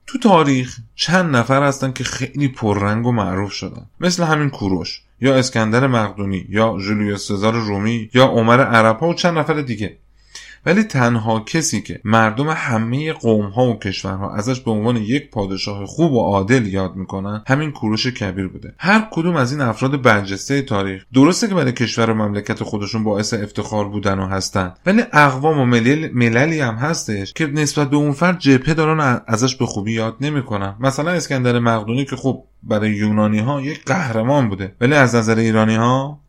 [0.07, 3.87] تو تاریخ چند نفر هستن که خیلی پررنگ و معروف شدن.
[4.01, 9.39] مثل همین کوروش یا اسکندر مقدونی یا جولیوس سزار رومی یا عمر عرب و چند
[9.39, 9.97] نفر دیگه.
[10.67, 15.87] ولی تنها کسی که مردم همه قوم ها و کشورها ازش به عنوان یک پادشاه
[15.87, 18.75] خوب و عادل یاد می‌کنن همین کوروش کبیر بوده.
[18.79, 21.05] هر کدوم از این افراد برجسته تاریخ.
[21.15, 25.65] درسته که برای کشور و مملکت خودشون باعث افتخار بودن و هستن ولی اقوام و
[25.65, 30.17] ملل مللی هم هستش که نسبت به اون فرد جبهه دارن ازش به خوبی یاد
[30.21, 30.75] نمی‌کنن.
[30.81, 35.75] مثلا اسکندر مقدونی که خب برای یونانی ها یک قهرمان بوده ولی از نظر ایرانی
[35.75, 36.21] ها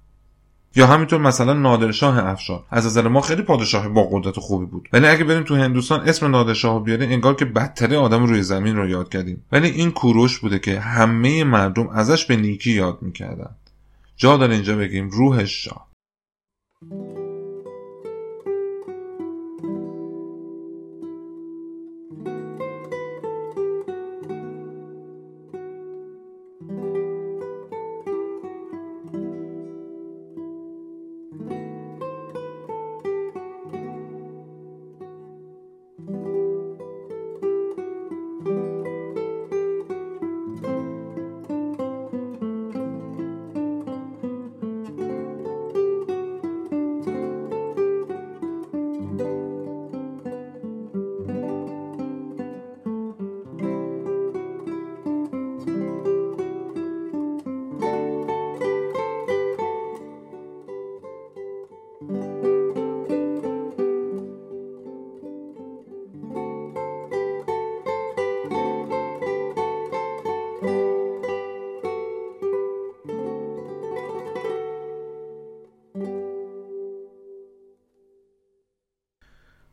[0.75, 4.89] یا همینطور مثلا نادرشاه افشار از نظر ما خیلی پادشاه با قدرت خوبی بود.
[4.93, 8.89] ولی اگه بریم تو هندوستان اسم نادرشاه بیاریم انگار که بدتره آدم روی زمین رو
[8.89, 9.43] یاد کردیم.
[9.51, 13.55] ولی این کوروش بوده که همه مردم ازش به نیکی یاد می‌کردن.
[14.17, 15.91] جا داره اینجا بگیم روحش شاه.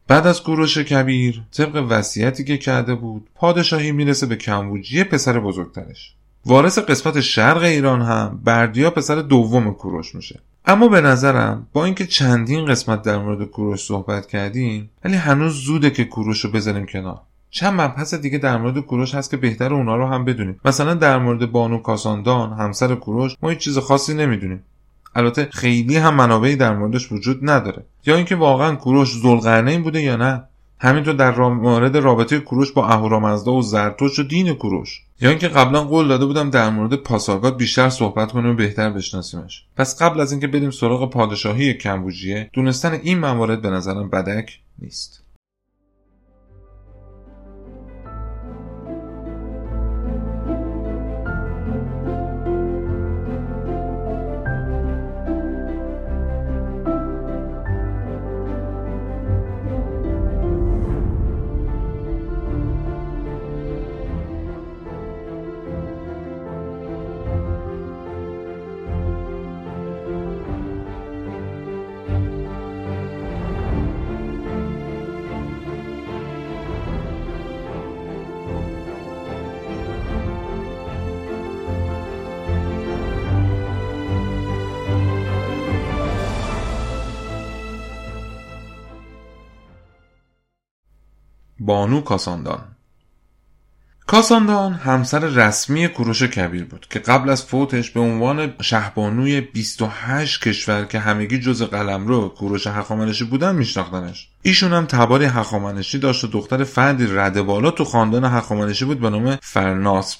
[0.09, 6.15] بعد از کوروش کبیر طبق وصیتی که کرده بود پادشاهی می‌رسه به کمبوجی پسر بزرگترش.
[6.47, 10.41] وارث قسمت شرق ایران هم بردیا پسر دوم کوروش میشه.
[10.65, 15.91] اما به نظرم با اینکه چندین قسمت در مورد کوروش صحبت کردیم ولی هنوز زوده
[15.91, 17.21] که کوروش رو بذاریم کنار.
[17.51, 20.61] چند مبحث دیگه در مورد کوروش هست که بهتر اونا رو هم بدونیم.
[20.65, 24.63] مثلا در مورد بانو کاساندان همسر کوروش ما هیچ چیز خاصی نمی‌دونیم.
[25.19, 27.85] البته خیلی هم منابعی در موردش وجود نداره.
[28.07, 30.45] یا اینکه واقعا کوروش زلقرنین بوده یا نه
[30.81, 35.03] همینطور در مورد رابطه کوروش با اهورامزدا و زرتوش و دین کوروش.
[35.21, 39.65] یا اینکه قبلا قول داده بودم در مورد پاسارگاد بیشتر صحبت کنیم و بهتر بشناسیمش.
[39.77, 45.18] پس قبل از اینکه بریم سراغ پادشاهی کمبوجیه دونستن این موارد به نظرم بدک نیست.
[91.69, 92.65] بانو کاساندان.
[94.07, 100.85] کاساندان همسر رسمی کوروش کبیر بود که قبل از فوتش به عنوان شهبانوی 28 کشور
[100.85, 104.29] که همگی جز قلمرو کوروش حقامنشی بودن میشناختنش.
[104.43, 109.11] ایشون هم تباری حقامنشی داشت و دختر فردی رده بالا تو خاندان حقامنشی بود به
[109.11, 110.19] نام فرناسب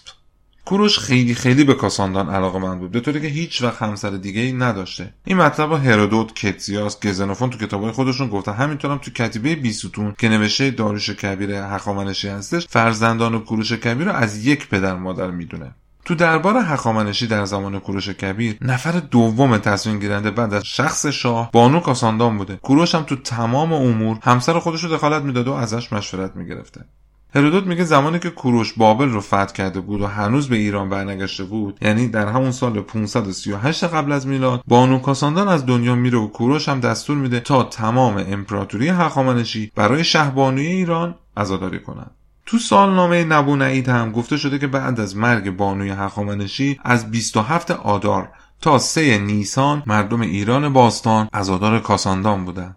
[0.69, 4.41] کوروش خیلی خیلی به کاساندان علاقه من بود به طوری که هیچ وقت همسر دیگه
[4.41, 5.15] ای نداشته.
[5.25, 8.53] این مطلب هرودوت کتسیاس گزنوفون تو کتابای خودشون گفتن.
[8.53, 14.47] همینطورم تو کتیبه بیستون که نوشته داروش کبیر هخامنشی هستش فرزندان کوروش کبیر رو از
[14.47, 15.75] یک پدر مادر می‌دونه.
[16.05, 21.51] تو دربار هخامنشی در زمان کوروش کبیر نفر دوم تصمیم گیرنده بعد از شخص شاه
[21.53, 22.57] بانو کاساندان بوده.
[22.57, 26.85] کوروش هم تو تمام امور همسر خودش رو دخالت می‌داده و ازش مشورت می‌گرفته.
[27.35, 31.45] هرودوت میگه زمانی که کوروش بابل رو فتح کرده بود و هنوز به ایران برنگشته
[31.45, 36.27] بود یعنی در همون سال 538 قبل از میلاد بانو کاساندان از دنیا میره و
[36.27, 42.11] کوروش هم دستور میده تا تمام امپراتوری هخامنشی برای شهبانوی ایران عزاداری کنند.
[42.47, 48.29] تو سالنامه نبونعید هم گفته شده که بعد از مرگ بانوی هخامنشی از 27 آدار
[48.61, 52.77] تا سه نیسان مردم ایران باستان عزادار کاساندان بودند.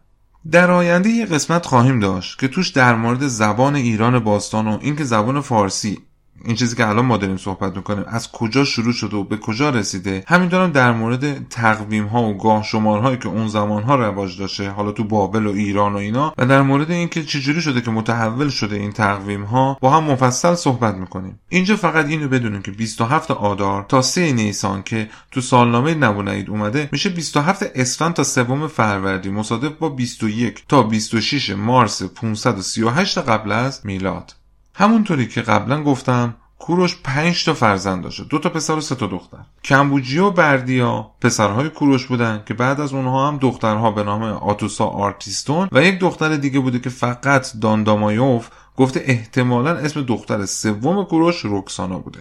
[0.51, 5.03] در آینده یه قسمت خواهیم داشت که توش در مورد زبان ایران باستان و اینکه
[5.03, 5.99] زبان فارسی
[6.45, 9.69] این چیزی که الان ما داریم صحبت می‌کنیم از کجا شروع شده و به کجا
[9.69, 14.69] رسیده؟ همینطورم در مورد تقویم ها و گاه شمارهایی که اون زمان ها رواج داشته
[14.69, 18.49] حالا تو بابل و ایران و اینا و در مورد اینکه چجوری شده که متحول
[18.49, 21.39] شده این تقویم ها با هم مفصل صحبت می‌کنیم.
[21.49, 26.89] اینجا فقط اینو بدونیم که 27 آدار تا 3 نیسان که تو سالنامه نبونید اومده
[26.91, 33.81] میشه 27 اسفند تا سوم فروردی مصادف با 21 تا 26 مارس 538 قبل از
[33.83, 34.33] میلاد.
[34.81, 39.07] همونطوری که قبلا گفتم کوروش پنج تا فرزند داشته دو تا پسر و سه تا
[39.07, 39.37] دختر.
[39.63, 44.85] کمبوجی و بردیا پسرهای کوروش بودن که بعد از اونها هم دخترها به نام آتوسا
[44.85, 51.39] آرتیستون و یک دختر دیگه بوده که فقط داندامایوف گفته احتمالا اسم دختر سوم کوروش
[51.39, 52.19] روکسانا بوده.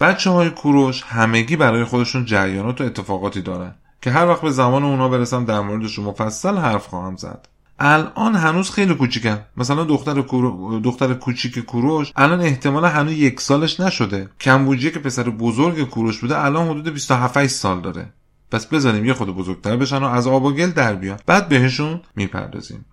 [0.00, 4.84] بچه های کوروش همگی برای خودشون جریانات و اتفاقاتی دارن که هر وقت به زمان
[4.84, 7.48] اونا برسم در موردش مفصل حرف خواهم زد.
[7.78, 9.38] الان هنوز خیلی کوچیکن.
[9.56, 10.80] مثلا دختر کورو...
[10.80, 14.28] دختر کوچیک کوروش الان احتمالا هنوز یک سالش نشده.
[14.40, 18.12] کمبوجیه که پسر بزرگ کوروش بوده الان حدود 27 سال داره.
[18.50, 21.18] پس بذاریم یه خود بزرگتر بشن و از آب و گل در بیان.
[21.26, 22.84] بعد بهشون می‌پردازیم.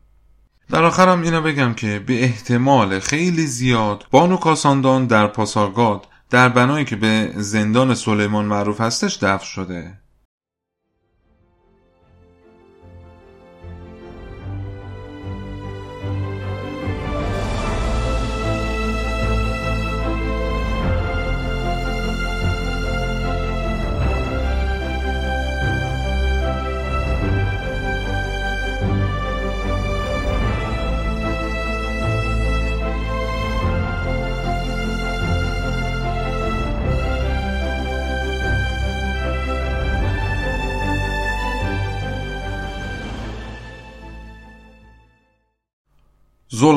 [0.69, 6.85] در آخرم اینو بگم که به احتمال خیلی زیاد بانو کاساندان در پاسارگاد در بنایی
[6.85, 9.99] که به زندان سلیمان معروف هستش دفن شده.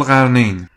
[0.03, 0.69] زلقرنین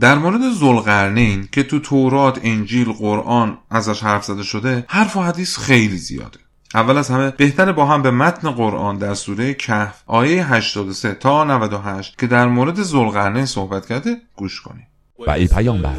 [0.00, 5.58] در مورد زلقرنین که تو تورات انجیل قرآن ازش حرف زده شده حرف و حدیث
[5.58, 6.38] خیلی زیاده.
[6.74, 11.44] اول از همه بهتره با هم به متن قرآن در سوره کهف آیه 83 تا
[11.44, 14.86] 98 که در مورد زلقرنین صحبت کرده گوش کنیم.
[15.26, 15.96] و ای پیامبر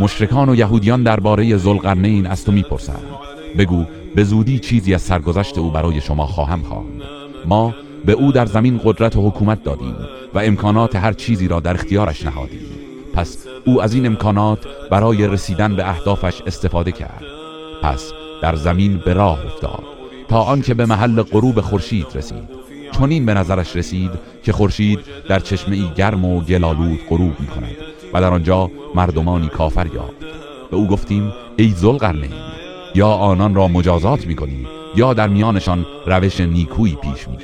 [0.00, 3.04] مشرکان و یهودیان درباره زلقرنین از تو می‌پرسند.
[3.58, 3.84] بگو
[4.14, 7.02] به زودی چیزی از سرگذشت او برای شما خواهم خواند.
[7.46, 7.74] ما
[8.06, 9.96] به او در زمین قدرت و حکومت دادیم
[10.34, 12.60] و امکانات هر چیزی را در اختیارش نهادیم.
[13.14, 14.58] پس او از این امکانات
[14.90, 17.22] برای رسیدن به اهدافش استفاده کرد.
[17.82, 19.82] پس در زمین به راه افتاد
[20.28, 22.66] تا آنکه به محل غروب خورشید رسید.
[22.92, 24.10] چون این به نظرش رسید
[24.42, 27.76] که خورشید در چشمه ای گرم و گلالود غروب می کند
[28.12, 30.20] و در آنجا مردمانی کافر یافت.
[30.70, 32.32] به او گفتیم ای ذوالقرنین
[32.94, 34.36] یا آنان را مجازات می
[34.96, 37.36] یا در میانشان روش نیکویی پیش می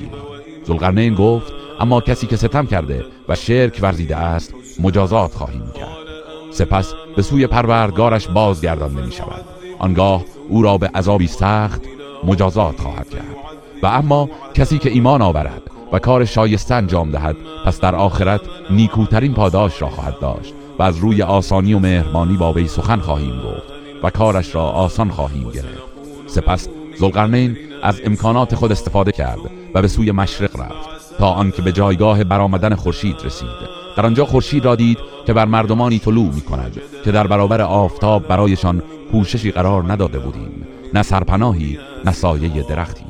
[0.64, 6.02] زلقرنین گفت اما کسی که ستم کرده و شرک ورزیده است مجازات خواهیم کرد.
[6.50, 9.44] سپس به سوی پروردگارش بازگردانده می شود.
[9.78, 11.82] آنگاه او را به عذابی سخت
[12.24, 13.36] مجازات خواهد کرد.
[13.82, 19.34] و اما کسی که ایمان آورد و کار شایسته انجام دهد پس در آخرت نیکوترین
[19.34, 23.72] پاداش را خواهد داشت و از روی آسانی و مهربانی با وی سخن خواهیم گفت
[24.02, 25.82] و کارش را آسان خواهیم گرفت.
[26.26, 29.38] سپس زلقرنین از امکانات خود استفاده کرد
[29.74, 33.48] و به سوی مشرق رفت تا آنکه به جایگاه برآمدن خورشید رسید.
[33.96, 38.28] در آنجا خورشید را دید که بر مردمانی طلوع می کند که در برابر آفتاب
[38.28, 40.66] برایشان پوششی قرار نداده بودیم.
[40.94, 43.04] نه سرپناهی نه سایه درختی.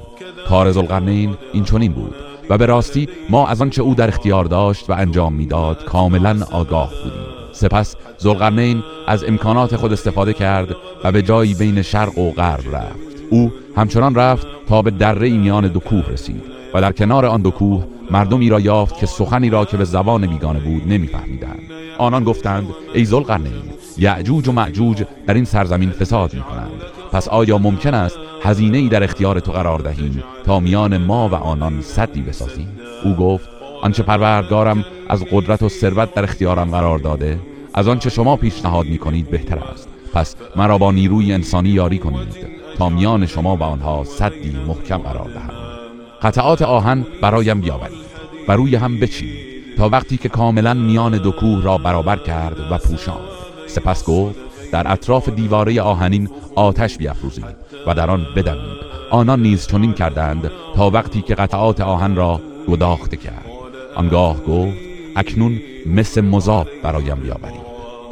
[0.49, 2.14] کار زلقرنین این چنین بود
[2.51, 6.90] و به راستی ما از آنچه او در اختیار داشت و انجام می‌داد کاملا آگاه
[7.05, 7.23] بودیم.
[7.53, 13.12] سپس زلقرنین از امکانات خود استفاده کرد و به جایی بین شرق و غرب رفت.
[13.33, 16.42] او همچنان رفت تا به دره میان دو کوه رسید
[16.75, 20.26] و در کنار آن دو کوه مردمی را یافت که سخنی را که به زبان
[20.26, 21.61] بیگانه بود نمیفهمیدند.
[21.99, 23.53] آنان گفتند ای ذوالقرنین
[23.99, 26.70] یعجوج و معجوج در این سرزمین فساد می‌کنند.
[27.12, 31.35] پس آیا ممکن است هزینه ای در اختیار تو قرار دهیم تا میان ما و
[31.35, 32.68] آنان صدی بسازیم؟
[33.05, 33.49] او گفت
[33.83, 37.39] آنچه پروردگارم از قدرت و ثروت در اختیارم قرار داده
[37.74, 39.89] از آنچه شما پیشنهاد می‌کنید بهتر است.
[40.14, 42.62] پس مرا با نیروی انسانی یاری کنید.
[42.83, 45.55] تا میان شما و آنها صدی محکم قرار دهم
[46.22, 47.99] قطعات آهن برایم بیاورید
[48.49, 52.78] و روی هم بچینید تا وقتی که کاملا میان دو کوه را برابر کرد و
[52.78, 53.28] پوشاند.
[53.66, 54.37] سپس گفت
[54.72, 57.45] در اطراف دیواره آهنین آتش بیافروزید
[57.87, 58.78] و در آن بدمید.
[59.11, 63.47] آنان نیز چنین کردند تا وقتی که قطعات آهن را گداخته کرد.
[63.95, 64.78] آنگاه گفت
[65.16, 67.62] اکنون مثل مذاب برایم بیاورید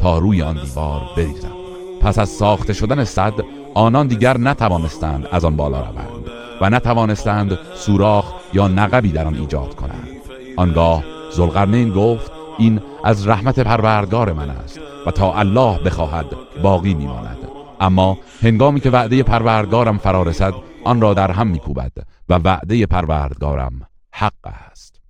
[0.01, 1.53] تا روی آن دیوار بریزم.
[2.01, 3.35] پس از ساخته شدن صد
[3.75, 9.75] آنان دیگر نتوانستند از آن بالا روند و نتوانستند سوراخ یا نقبی در آن ایجاد
[9.75, 10.09] کنند.
[10.57, 16.27] آنگاه زلقرنین گفت این از رحمت پروردگار من است و تا الله بخواهد
[16.62, 17.39] باقی میماند.
[17.81, 20.55] اما هنگامی که وعده پروردگارم فرا رسد
[20.85, 21.93] آن را در هم میکوبد
[22.29, 23.81] و وعده پروردگارم
[24.12, 25.01] حق است.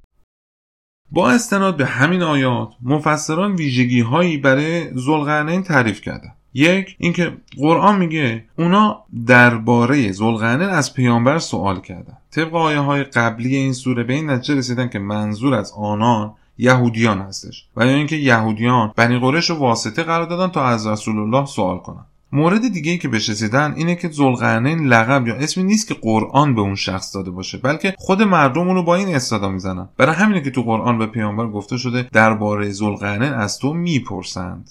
[1.10, 7.98] با استناد به همین آیات مفسران ویژگی هایی برای زلقرنین تعریف کردن یک اینکه قرآن
[7.98, 12.16] میگه اونا درباره زلقرنین از پیامبر سوال کردن.
[12.30, 17.18] طبق آیه های قبلی این سوره به این نتیجه رسیدن که منظور از آنان یهودیان
[17.18, 21.46] هستش و یا اینکه یهودیان بنی قریش رو واسطه قرار دادن تا از رسول الله
[21.46, 22.04] سوال کنن.
[22.32, 26.54] مورد دیگه ای که بهش رسیدن اینه که ذوالقرنین لقب یا اسمی نیست که قرآن
[26.54, 29.88] به اون شخص داده باشه بلکه خود مردم اونو با این استادا می‌زنن.
[29.96, 34.70] برای همینه که تو قرآن به پیامبر گفته شده درباره ذوالقرنین از تو می‌پرسند.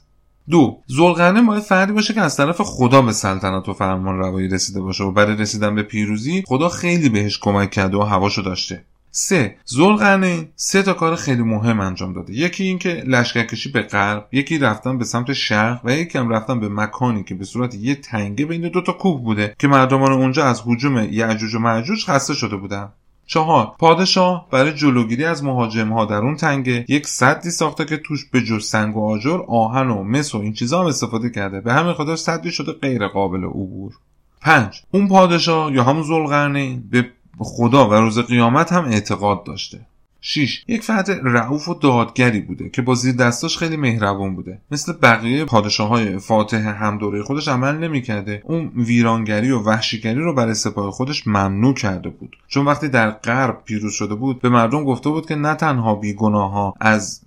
[0.49, 4.81] دو ذوالقرنین باید فردی باشه که از طرف خدا به سلطنت و فرمان روایی رسیده
[4.81, 8.83] باشه و برای رسیدن به پیروزی خدا خیلی بهش کمک کرده و هواشو داشته.
[9.11, 12.33] سه زلقرنین سه تا کار خیلی مهم انجام داده.
[12.33, 16.69] یکی اینکه لشکرکشی به غرب یکی رفتن به سمت شرق و یکی هم رفتن به
[16.69, 20.63] مکانی که به صورت یه تنگه بین دو تا کوه بوده که مردمان اونجا از
[20.67, 22.89] هجوم یعجوج و معجوج خسته شده بودن.
[23.29, 23.71] چهار.
[23.79, 28.41] پادشاه برای جلوگیری از مهاجم ها در اون تنگه یک صدی ساخته که توش به
[28.41, 31.61] جز سنگ و آجر آهن و مس و این چیزا هم استفاده کرده.
[31.61, 33.93] به همین خاطر صدی شده غیر قابل عبور.
[34.41, 34.81] پنج.
[34.91, 37.09] اون پادشاه یا همون زلقرنین به
[37.39, 39.79] خدا و روز قیامت هم اعتقاد داشته.
[40.21, 40.63] 6.
[40.67, 44.61] یک فرد رعوف و دادگری بوده که با زیر دستاش خیلی مهربون بوده.
[44.71, 48.41] مثل بقیه پادشاه های فاتح هم دوره خودش عمل نمی‌کرده.
[48.45, 52.37] اون ویرانگری و وحشیگری رو برای سپاه خودش ممنوع کرده بود.
[52.47, 56.51] چون وقتی در غرب پیروز شده بود به مردم گفته بود که نه تنها بیگناه
[56.51, 57.21] ها از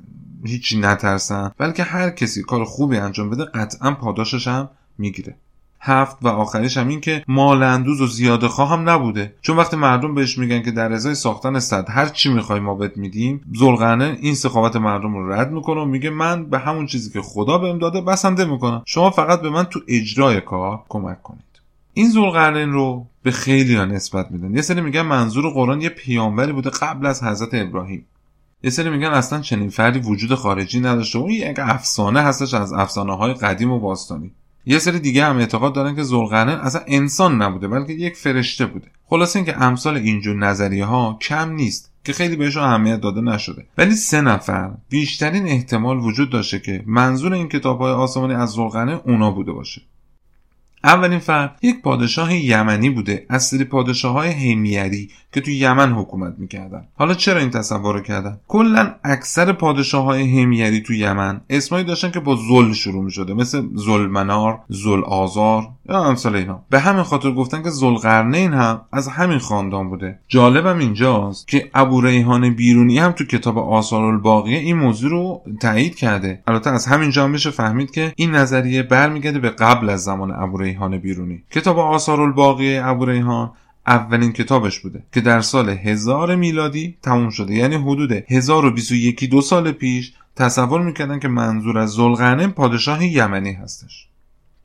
[0.45, 4.69] هیچی نترسن بلکه هر کسی کار خوبی انجام بده قطعا پاداشش هم
[4.99, 5.37] می‌گیره.
[5.85, 9.35] هفت و آخریش هم این که مالندوز و زیاده خواهم نبوده.
[9.41, 12.97] چون وقتی مردم بهش میگن که در ازای ساختن صد هر چی می‌خوای ما بهت
[12.97, 17.23] میدیم زلغنه این سخاوت مردم رو رد می‌کنه و میگه من به همون چیزی که
[17.23, 18.83] خدا بهم داده بسنده می‌کنم.
[18.87, 21.43] شما فقط به من تو اجرای کار کمک کنید.
[21.95, 24.55] این زلقرنین رو به خیلی ها نسبت میدن.
[24.55, 28.07] یه سری میگن منظور قرآن یه پیامبری بوده قبل از حضرت ابراهیم.
[28.65, 33.17] یه سری میگن اصلا چنین فردی وجود خارجی نداشته اون یک افسانه هستش از افسانه
[33.17, 34.31] های قدیم و باستانی.
[34.67, 38.87] یه سری دیگه هم اعتقاد دارن که زلقرنین اصلا انسان نبوده بلکه یک فرشته بوده.
[39.07, 43.67] خلاصه اینکه امثال اینجور نظریه ها کم نیست که خیلی بهشون اهمیت داده نشده.
[43.79, 49.01] ولی سه نفر بیشترین احتمال وجود داشته که منظور این کتاب های آسمانی از زلقرنین
[49.05, 49.83] اونا بوده باشه.
[50.85, 56.35] اولین فرد یک پادشاه یمنی بوده از سری پادشاه های همیری که تو یمن حکومت
[56.39, 56.85] می‌کردن.
[56.95, 62.11] حالا چرا این تصور رو کردن؟ کلا اکثر پادشاه های همیری تو یمن اسمایی داشتن
[62.11, 66.65] که با زل شروع می‌شده مثل زلمنار زل آزار یا امثال اینا.
[66.71, 70.19] به همین خاطر گفتن که زلقرنین هم از همین خاندان بوده.
[70.29, 75.95] جالبم اینجاست که ابو ریحان بیرونی هم تو کتاب آثار الباقیه این موضوع رو تایید
[75.95, 76.43] کرده.
[76.47, 80.59] البته از همین جا بشه فهمید که این نظریه برمیگرده به قبل از زمان ابو
[80.73, 81.43] ریحان بیرونی.
[81.51, 83.51] کتاب آثار الباقیه ابو ریحان
[83.87, 87.55] اولین کتابش بوده که در سال هزار میلادی تموم شده.
[87.55, 94.07] یعنی حدود 1021 دو سال پیش تصور می‌کردن که منظور از زلقرنین پادشاه یمنی هستش.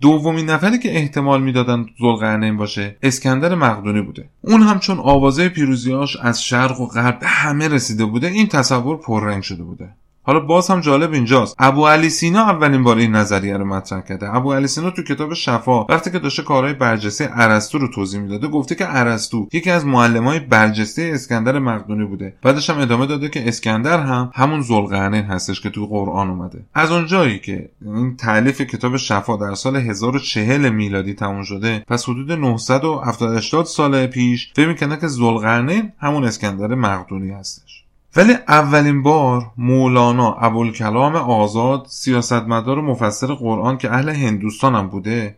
[0.02, 4.30] دومین نفری که احتمال می‌دادن زلقرنین باشه اسکندر مقدونی بوده.
[4.42, 8.28] اون هم چون آوازه پیروزیاش از شرق و غرب همه رسیده بوده.
[8.28, 9.90] این تصور پررنگ شده بوده.
[10.28, 11.56] حالا باز هم جالب اینجاست.
[11.60, 14.36] ابو علی سینا اولین بار این نظریه رو مطرح کرده.
[14.36, 18.48] ابو علی سینا تو کتاب شفا وقتی که داشته کارهای برجسته ارسطو رو توضیح می‌داده
[18.48, 22.34] گفته که ارسطو یکی از معلمای برجسته اسکندر مقدونی بوده.
[22.42, 26.66] بعدش هم ادامه داده که اسکندر هم همون ذوالقرنین هستش که تو قرآن اومده.
[26.74, 32.32] از اونجایی که این تعلیف کتاب شفا در سال 1040 میلادی تموم شده پس حدود
[32.32, 37.77] 970 سال پیش فکر می‌کنه که ذوالقرنین همون اسکندر مقدونی هستش.
[38.18, 45.38] ولی اولین بار مولانا ابوالکلام آزاد سیاستمدار و مفسر قرآن که اهل هندوستان هم بوده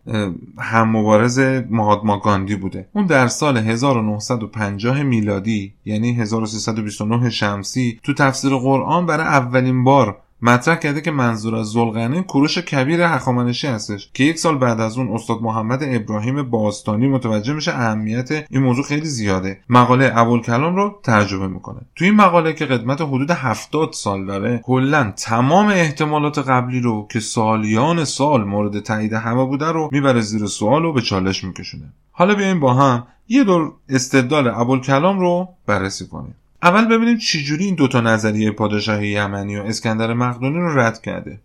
[0.60, 2.90] هم مبارز مهاتما گاندی بوده.
[2.94, 10.76] اون در سال 1950 میلادی یعنی 1329 شمسی تو تفسیر قرآن برای اولین بار مطرح
[10.76, 15.12] کرده که منظور از زلغنین کوروش کبیر هخامنشی هستش که یک سال بعد از اون
[15.12, 19.60] استاد محمد ابراهیم باستانی متوجه میشه اهمیت این موضوع خیلی زیاده.
[19.70, 21.80] مقاله ابوالکلام رو ترجمه می‌کنه.
[21.96, 27.20] تو این مقاله که قدمت حدود 70 سال داره کلا تمام احتمالات قبلی رو که
[27.20, 31.94] سالیان سال مورد تایید همه بوده رو می‌بره زیر سوال و به چالش میکشونه.
[32.12, 36.36] حالا بیایم با هم یه دور استدلال ابوالکلام رو بررسی کنیم.
[36.64, 41.40] اول ببینیم چجوری این دوتا نظریه پادشاهی یمنی و اسکندر مقدونی رو رد کرده.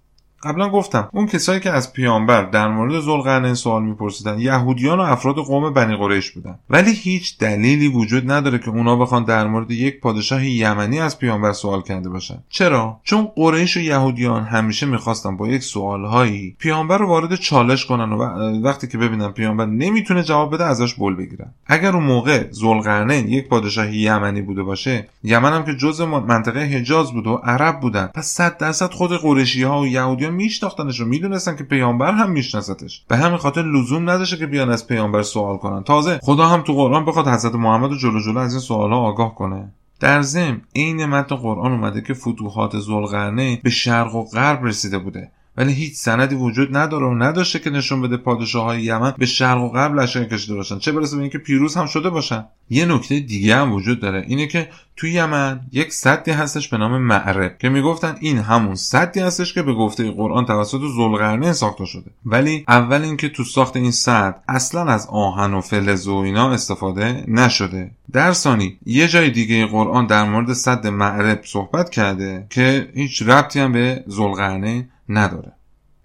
[0.44, 5.36] قبلا گفتم اون کسایی که از پیامبر در مورد ذوالقرنین سوال میپرسیدن یهودیان و افراد
[5.36, 6.58] قوم بنی قریش بودن.
[6.70, 11.52] ولی هیچ دلیلی وجود نداره که اونا بخوان در مورد یک پادشاه یمنی از پیامبر
[11.52, 12.38] سوال کرده باشن.
[12.48, 18.12] چرا؟ چون قریش و یهودیان همیشه می‌خواستن با یک سوالهایی پیامبر رو وارد چالش کنن
[18.12, 18.22] و
[18.62, 21.54] وقتی که ببینن پیامبر نمی‌تونه جواب بده ازش بول بگیرن.
[21.66, 27.12] اگر اون موقع ذوالقرنین یک پادشاه یمنی بوده باشه یمن هم که جزء منطقه حجاز
[27.12, 31.56] بود و عرب بودن پس صد درصد خود قریشی ها و یهودیان میشناختنش و می‌دونستن
[31.56, 33.04] که پیامبر هم میشناستش.
[33.08, 35.82] به همین خاطر لزوم نداشته که بیان از پیامبر سوال کنن.
[35.82, 38.98] تازه خدا هم تو قرآن بخواد حضرت محمد رو جلو جلو از این سوال ها
[38.98, 39.72] آگاه کنه.
[40.00, 45.30] در ضمن عین متن قرآن اومده که فتوحات ذوالقرنین به شرق و غرب رسیده بوده.
[45.56, 49.62] ولی هیچ سندی وجود نداره و نداشته که نشون بده پادشاه های یمن به شرق
[49.62, 50.78] و غرب لشکر کشیده باشن.
[50.78, 52.44] چه برسه به اینکه پیروز هم شده باشن.
[52.70, 54.24] یه نکته دیگه هم وجود داره.
[54.28, 59.20] اینه که توی یمن یک صدی هستش به نام معرب که می‌گفتن این همون صدی
[59.20, 62.10] هستش که به گفته قرآن توسط ذوالقرنین ساخته شده.
[62.26, 67.24] ولی اول اینکه تو ساخت این صد اصلا از آهن و فلز و اینا استفاده
[67.28, 67.90] نشده.
[68.12, 73.60] در ثانی یه جای دیگه قرآن در مورد صد معرب صحبت کرده که هیچ ربطی
[73.60, 75.52] هم به ذوالقرنین نداره.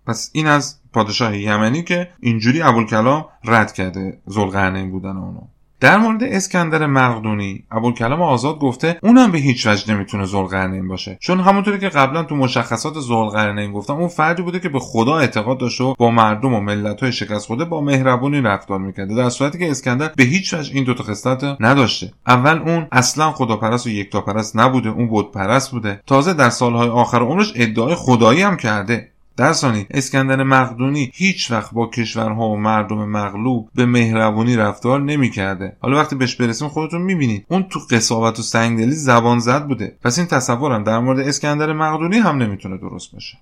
[0.05, 5.41] پس این از پادشاه یمنی که اینجوری ابوالکلام رد کرده ذوالقرنین بودن اونو.
[5.79, 11.17] در مورد اسکندر مقدونی ابوالکلام آزاد گفته اونم به هیچ وجه نمی‌تونه ذوالقرنین باشه.
[11.21, 15.57] چون همونطوری که قبلا تو مشخصات ذوالقرنین گفتم اون فردی بوده که به خدا اعتقاد
[15.59, 19.15] داشته و با مردم و ملت های شکست خورده با مهربونی رفتار می‌کرده.
[19.15, 22.11] در صورتی که اسکندر به هیچ وجه این دوتا خصلت نداشته.
[22.27, 26.01] اول اون اصلا خداپرست و یکتاپرست نبوده اون بود پرست بوده.
[26.07, 29.11] تازه در سالهای آخر عمرش ادعای خدایی هم کرده.
[29.39, 35.77] در ثانی اسکندر مقدونی هیچ وقت با کشورها و مردم مغلوب به مهربونی رفتار نمی‌کرده.
[35.79, 37.45] حالا وقتی بهش برسیم خودتون می‌بینید.
[37.49, 39.97] اون تو قصاوت و سنگدلی زبان زد بوده.
[40.03, 43.37] پس این تصورم در مورد اسکندر مقدونی هم نمی‌تونه درست باشه.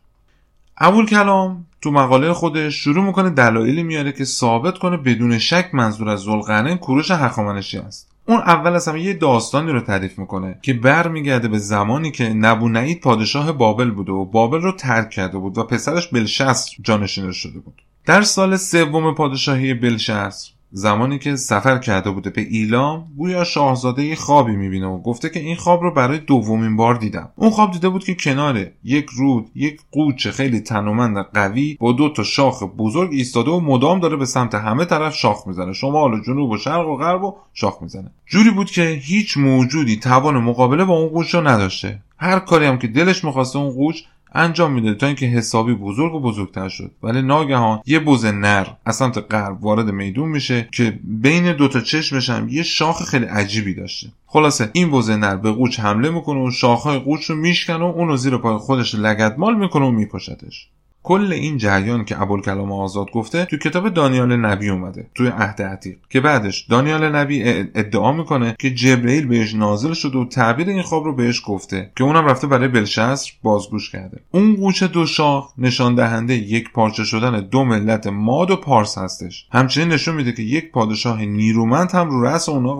[0.77, 6.09] ابول کلام تو مقاله خودش شروع می‌کنه دلایلی میاره که ثابت کنه بدون شک منظور
[6.09, 8.16] از ذوالقرنین کوروش هخامنشی است.
[8.27, 13.01] اون اول از همه یه داستانی رو تعریف می‌کنه که برمیگرده به زمانی که نبونعید
[13.01, 17.81] پادشاه بابل بوده و بابل رو ترک کرده بود و پسرش بلشستر جانشینش شده بود.
[18.05, 24.55] در سال سوم پادشاهی بلشستر زمانی که سفر کرده بوده به ایلام گویا شاهزاده خوابی
[24.55, 27.29] می‌بینه و گفته که این خواب رو برای دومین بار دیدم.
[27.35, 32.09] اون خواب دیده بود که کنار یک رود یک قوچ خیلی تنومند قوی با دو
[32.09, 35.73] تا شاخ بزرگ ایستاده و مدام داره به سمت همه طرف شاخ می‌زنه.
[35.73, 38.11] شمال و جنوب و شرق و غرب و شاخ می‌زنه.
[38.25, 41.99] جوری بود که هیچ موجودی توان مقابله با اون قوچ رو نداشته.
[42.17, 44.01] هر کاری هم که دلش می‌خواسته اون قوچ
[44.33, 46.91] انجام میده تا اینکه حسابی بزرگ و بزرگتر شد.
[47.03, 52.29] ولی ناگهان یه بز نر از سمت غرب وارد میدون میشه که بین دوتا چشمش
[52.29, 54.07] هم یه شاخ خیلی عجیبی داشته.
[54.25, 58.17] خلاصه این بز نر به قوچ حمله می‌کنه و شاخهای قوچ رو میشکنه و اونو
[58.17, 60.69] زیر پای خودش لگدمال می‌کنه و میکشتش.
[61.07, 65.97] کل این جریان که ابوالکلام آزاد گفته تو کتاب دانیال نبی اومده توی عهد عتیق.
[66.09, 67.43] که بعدش دانیال نبی
[67.75, 72.03] ادعا می‌کنه که جبرئیل بهش نازل شده و تعبیر این خواب رو بهش گفته که
[72.03, 74.19] اونم رفته برای بلشستر بازگوش کرده.
[74.31, 79.47] اون قوچ دو شاخ نشان دهنده یک پارچه شدن دو ملت ماد و پارس هستش.
[79.51, 82.73] همچنین نشون میده که یک پادشاه نیرومند هم رو رأس اونا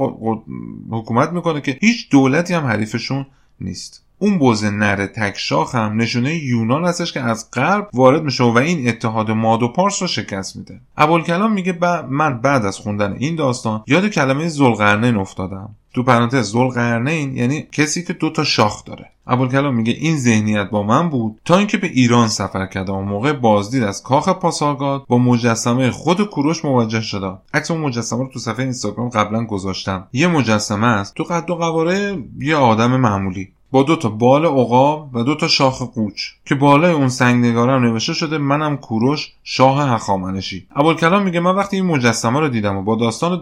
[0.90, 3.26] حکومت می‌کنه که هیچ دولتی هم حریفشون
[3.62, 4.07] نیست.
[4.20, 8.88] اون بز نر تکشاخ هم نشونه یونان هستش که از غرب وارد میشه و این
[8.88, 10.82] اتحاد ماد و پارس رو شکست میده.
[10.98, 11.86] ابوالکلام میگه ب...
[12.10, 15.76] من بعد از خوندن این داستان یاد کلمه زلقرنین افتادم.
[15.94, 19.12] تو پرانتز زلقرنین یعنی کسی که دو تا شاخ داره.
[19.28, 22.96] ابوالکلام میگه این ذهنیت با من بود تا اینکه به ایران سفر کردم.
[22.96, 27.40] و موقع بازدید از کاخ پاسارگاد با مجسمه خود کوروش مواجه شدم.
[27.54, 30.08] عکس اون مجسمه رو تو صفحه اینستاگرام قبلا گذاشتم.
[30.14, 31.16] یه مجسمه است.
[31.16, 33.52] تو قد و قواره یه آدم معمولی.
[33.72, 38.14] با دو تا بال عقاب و دو تا شاخ قوچ که بالای اون سنگنگارم نوشته
[38.14, 40.68] شده منم کوروش شاه هخامنشی.
[40.76, 43.42] ابوالکلام میگه من وقتی این مجسمه رو دیدم و با داستان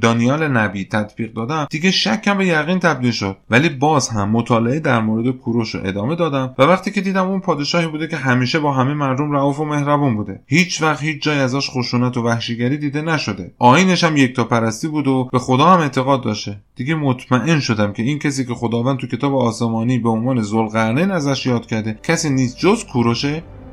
[0.00, 3.36] دانیال نبی تطبیق دادم دیگه شکم به یقین تبدیل شد.
[3.50, 7.40] ولی باز هم مطالعه در مورد کوروش رو ادامه دادم و وقتی که دیدم اون
[7.40, 10.40] پادشاهی بوده که همیشه با همه مردم رعوف و مهربون بوده.
[10.46, 13.52] هیچ وقت هیچ جای ازش خشونت و وحشیگری دیده نشده.
[13.58, 16.56] آینش هم یک تا پرستی بود و به خدا هم اعتقاد داشته.
[16.76, 21.46] دیگه مطمئن شدم که این کسی که خداوند تو کتاب آسمانی به عنوان ذوالقرنین ازش
[21.46, 23.26] یاد کرده کسی نیست جز کوروش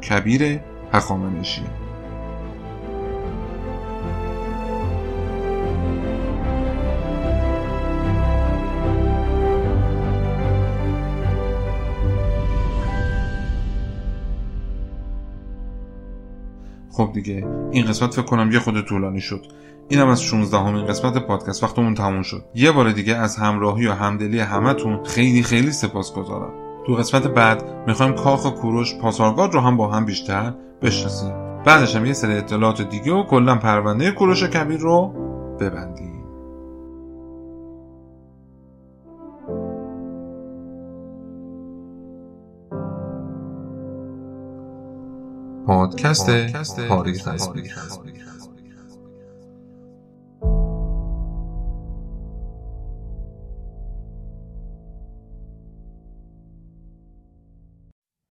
[0.10, 0.60] کبیر
[0.94, 1.62] هخامنشی
[16.92, 19.46] خب دیگه این قسمت فکر کنم یه خود طولانی شد.
[19.92, 22.44] اینم از 16 همین قسمت پادکست وقتمون تموم شد.
[22.56, 26.54] یه بار دیگه از همراهی و همدلی همتون خیلی خیلی سپاس گذارم
[26.88, 31.34] تو قسمت بعد می‌خوایم کاخ کوروش پاسارگاد رو هم با هم بیشتر بشناسیم.
[31.66, 35.08] بعدش هم یه سری اطلاعات دیگه و کلا پرونده کوروش کبیر رو
[35.60, 36.12] ببندیم.
[45.68, 47.28] پادکست تاریخ